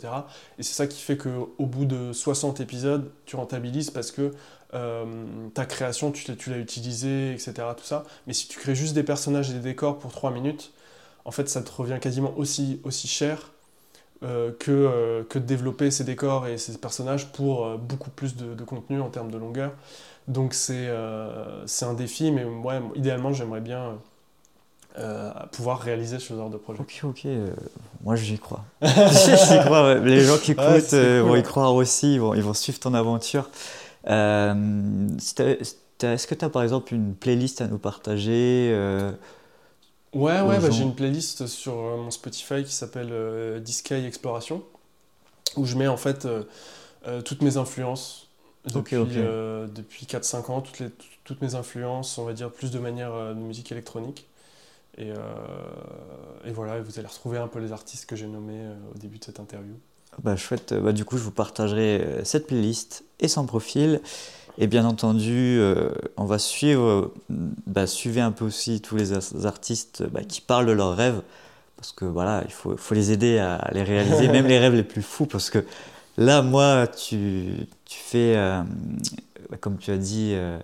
Et 0.59 0.63
c'est 0.63 0.73
ça 0.73 0.87
qui 0.87 1.01
fait 1.01 1.17
qu'au 1.17 1.53
bout 1.59 1.85
de 1.85 2.11
60 2.11 2.59
épisodes, 2.59 3.09
tu 3.25 3.37
rentabilises 3.37 3.89
parce 3.89 4.11
que 4.11 4.31
euh, 4.73 5.05
ta 5.53 5.65
création, 5.65 6.11
tu, 6.11 6.33
l'as 6.49 6.57
utilisée, 6.57 7.31
etc. 7.31 7.53
Tout 7.77 7.85
ça. 7.85 8.03
Mais 8.27 8.33
si 8.33 8.47
tu 8.47 8.59
crées 8.59 8.75
juste 8.75 8.93
des 8.93 9.03
personnages 9.03 9.49
et 9.49 9.53
des 9.53 9.59
décors 9.59 9.97
pour 9.97 10.11
3 10.11 10.31
minutes, 10.31 10.73
en 11.23 11.31
fait, 11.31 11.47
ça 11.47 11.61
te 11.61 11.71
revient 11.71 11.99
quasiment 12.01 12.33
aussi, 12.37 12.81
cher 12.91 13.51
que, 14.21 15.23
que 15.29 15.39
de 15.39 15.45
développer 15.45 15.89
ces 15.89 16.03
décors 16.03 16.47
et 16.47 16.57
ces 16.57 16.77
personnages 16.77 17.31
pour 17.31 17.77
beaucoup 17.77 18.09
plus 18.11 18.35
de, 18.35 18.53
de 18.53 18.63
contenu 18.63 19.01
en 19.01 19.09
termes 19.09 19.31
de 19.31 19.37
longueur. 19.37 19.71
Donc 20.27 20.55
euh, 20.69 21.63
c'est 21.65 21.85
un 21.85 21.93
défi, 21.93 22.31
mais 22.31 22.45
ouais, 22.45 22.79
idéalement 22.95 23.33
j'aimerais 23.33 23.61
bien 23.61 23.97
euh, 24.97 25.31
pouvoir 25.51 25.79
réaliser 25.79 26.19
ce 26.19 26.33
genre 26.33 26.49
de 26.49 26.57
projet. 26.57 26.79
Ok, 26.79 27.01
ok, 27.03 27.25
euh, 27.25 27.53
moi 28.03 28.15
j'y 28.15 28.37
crois. 28.37 28.63
j'y 28.81 29.59
crois, 29.59 29.95
Les 29.95 30.21
gens 30.21 30.37
qui 30.37 30.51
écoutent 30.51 30.93
vont 30.93 31.35
y 31.35 31.43
croire 31.43 31.73
aussi, 31.73 32.13
ils 32.13 32.21
vont, 32.21 32.33
ils 32.33 32.43
vont 32.43 32.53
suivre 32.53 32.79
ton 32.79 32.93
aventure. 32.93 33.49
Est-ce 34.05 35.33
que 35.33 36.35
tu 36.35 36.45
as 36.45 36.49
par 36.49 36.63
exemple 36.63 36.93
une 36.93 37.15
playlist 37.15 37.61
à 37.61 37.67
nous 37.67 37.79
partager 37.79 38.71
Ouais, 40.13 40.41
ouais, 40.41 40.59
bah, 40.59 40.69
j'ai 40.69 40.83
une 40.83 40.93
playlist 40.93 41.47
sur 41.47 41.73
mon 41.73 42.11
Spotify 42.11 42.63
qui 42.63 42.73
s'appelle 42.73 43.61
Disky 43.61 43.93
Exploration, 43.93 44.61
où 45.55 45.65
je 45.65 45.75
mets 45.77 45.87
en 45.87 45.97
fait 45.97 46.27
toutes 47.23 47.41
mes 47.41 47.57
influences 47.57 48.30
depuis, 48.65 48.95
euh, 48.95 49.67
depuis 49.67 50.05
4-5 50.05 50.51
ans, 50.51 50.61
toutes, 50.61 50.79
les, 50.79 50.89
toutes 51.23 51.41
mes 51.41 51.55
influences, 51.55 52.17
on 52.17 52.25
va 52.25 52.33
dire 52.33 52.51
plus 52.51 52.71
de 52.71 52.79
manière 52.79 53.13
euh, 53.13 53.33
de 53.33 53.39
musique 53.39 53.71
électronique. 53.71 54.27
Et, 54.97 55.09
euh, 55.09 55.15
et, 56.45 56.51
voilà, 56.51 56.79
vous 56.81 56.99
allez 56.99 57.07
retrouver 57.07 57.37
un 57.37 57.47
peu 57.47 57.59
les 57.59 57.71
artistes 57.71 58.05
que 58.05 58.15
j'ai 58.15 58.27
nommés 58.27 58.61
au 58.93 58.97
début 58.97 59.17
de 59.17 59.23
cette 59.23 59.39
interview. 59.39 59.73
Bah, 60.21 60.35
chouette, 60.35 60.73
bah, 60.73 60.91
du 60.91 61.05
coup 61.05 61.17
je 61.17 61.23
vous 61.23 61.31
partagerai 61.31 62.19
cette 62.25 62.47
playlist 62.47 63.05
et 63.19 63.29
son 63.29 63.45
profil. 63.45 64.01
Et 64.57 64.67
bien 64.67 64.83
entendu, 64.83 65.61
on 66.17 66.25
va 66.25 66.37
suivre, 66.37 67.13
bah, 67.29 67.87
suivez 67.87 68.19
un 68.19 68.33
peu 68.33 68.43
aussi 68.43 68.81
tous 68.81 68.97
les 68.97 69.13
artistes 69.45 70.03
bah, 70.11 70.25
qui 70.25 70.41
parlent 70.41 70.65
de 70.65 70.73
leurs 70.73 70.93
rêves, 70.93 71.21
parce 71.77 71.93
que 71.93 72.03
voilà, 72.03 72.43
il 72.45 72.51
faut, 72.51 72.75
faut 72.75 72.93
les 72.93 73.13
aider 73.13 73.39
à 73.39 73.69
les 73.71 73.83
réaliser, 73.83 74.27
même 74.31 74.45
les 74.45 74.59
rêves 74.59 74.75
les 74.75 74.83
plus 74.83 75.01
fous, 75.01 75.25
parce 75.25 75.49
que 75.49 75.65
Là, 76.17 76.41
moi, 76.41 76.87
tu, 76.87 77.67
tu 77.85 77.99
fais, 77.99 78.35
euh, 78.35 78.61
comme 79.59 79.77
tu 79.77 79.91
as 79.91 79.97
dit, 79.97 80.31
euh, 80.33 80.57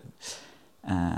un. 0.88 1.12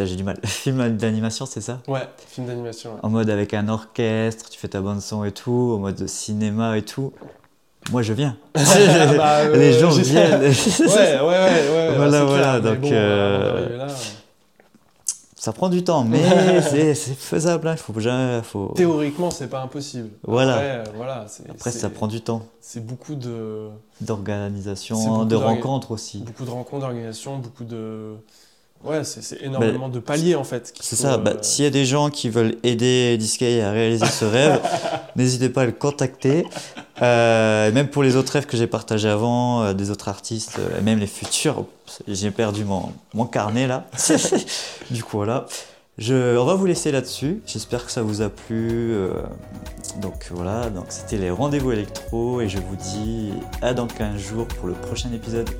J'ai 0.00 0.14
du 0.14 0.22
mal. 0.22 0.38
Film 0.44 0.96
d'animation, 0.96 1.44
c'est 1.44 1.60
ça? 1.60 1.80
Ouais, 1.88 2.08
film 2.28 2.46
d'animation. 2.46 2.98
En 3.02 3.08
mode 3.08 3.30
avec 3.30 3.52
un 3.52 3.68
orchestre, 3.68 4.48
tu 4.48 4.58
fais 4.58 4.68
ta 4.68 4.80
bande 4.80 5.00
son 5.00 5.24
et 5.24 5.32
tout, 5.32 5.72
en 5.74 5.78
mode 5.78 6.06
cinéma 6.06 6.78
et 6.78 6.82
tout. 6.82 7.12
Moi, 7.90 8.02
je 8.02 8.12
viens. 8.12 8.36
Bah, 8.54 9.38
euh, 9.40 9.56
Les 9.56 9.72
gens 9.72 9.90
viennent. 9.90 10.40
ouais, 10.40 10.46
ouais, 10.46 11.20
ouais, 11.20 11.20
ouais. 11.20 11.94
Voilà, 11.96 12.24
voilà. 12.24 12.60
donc, 12.60 12.84
ça 15.48 15.52
prend 15.54 15.70
du 15.70 15.82
temps, 15.82 16.04
mais 16.04 16.20
c'est 16.60 16.94
faisable. 16.94 17.68
Hein. 17.68 17.76
Il 17.76 17.78
faut, 17.78 17.94
faut... 18.42 18.74
Théoriquement, 18.76 19.30
c'est 19.30 19.48
pas 19.48 19.62
impossible. 19.62 20.10
Voilà. 20.24 20.52
Après, 20.56 20.66
euh, 20.66 20.84
voilà, 20.94 21.26
Après 21.48 21.70
ça 21.70 21.88
prend 21.88 22.06
du 22.06 22.20
temps. 22.20 22.42
C'est 22.60 22.84
beaucoup 22.84 23.14
de. 23.14 23.68
D'organisation, 24.02 25.24
de 25.24 25.36
rencontres 25.36 25.92
aussi. 25.92 26.18
Beaucoup 26.18 26.44
de 26.44 26.50
rencontres, 26.50 26.80
d'organisation, 26.80 27.38
beaucoup 27.38 27.64
de. 27.64 28.16
Ouais, 28.84 29.02
c'est 29.02 29.42
énormément 29.42 29.88
de 29.88 29.98
paliers 29.98 30.36
en 30.36 30.44
fait. 30.44 30.72
C'est 30.80 30.94
ça, 30.94 31.18
bah, 31.18 31.32
euh, 31.34 31.38
s'il 31.42 31.64
y 31.64 31.68
a 31.68 31.70
des 31.70 31.84
gens 31.84 32.10
qui 32.10 32.28
veulent 32.28 32.56
aider 32.62 33.16
Discay 33.18 33.60
à 33.60 33.72
réaliser 33.72 34.06
ce 34.06 34.24
rêve, 34.24 34.60
n'hésitez 35.16 35.48
pas 35.48 35.62
à 35.62 35.66
le 35.66 35.72
contacter. 35.72 36.46
Euh, 37.02 37.72
même 37.72 37.88
pour 37.88 38.04
les 38.04 38.14
autres 38.14 38.32
rêves 38.32 38.46
que 38.46 38.56
j'ai 38.56 38.68
partagés 38.68 39.08
avant, 39.08 39.62
euh, 39.62 39.72
des 39.72 39.90
autres 39.90 40.08
artistes, 40.08 40.60
et 40.78 40.82
même 40.82 41.00
les 41.00 41.08
futurs, 41.08 41.64
j'ai 42.06 42.30
perdu 42.30 42.64
mon, 42.64 42.92
mon, 43.14 43.26
carnet 43.26 43.66
là. 43.66 43.86
du 44.90 45.02
coup, 45.02 45.16
voilà. 45.16 45.46
Je, 45.96 46.36
on 46.36 46.44
va 46.44 46.54
vous 46.54 46.66
laisser 46.66 46.92
là-dessus. 46.92 47.42
J'espère 47.46 47.84
que 47.84 47.90
ça 47.90 48.02
vous 48.02 48.22
a 48.22 48.28
plu. 48.28 48.94
donc 50.00 50.28
voilà, 50.30 50.70
donc 50.70 50.86
c'était 50.90 51.16
les 51.16 51.30
rendez-vous 51.30 51.72
électro 51.72 52.40
et 52.40 52.48
je 52.48 52.58
vous 52.58 52.76
dis 52.76 53.32
à 53.60 53.74
dans 53.74 53.88
15 53.88 54.16
jours 54.20 54.46
pour 54.46 54.68
le 54.68 54.74
prochain 54.74 55.12
épisode. 55.12 55.50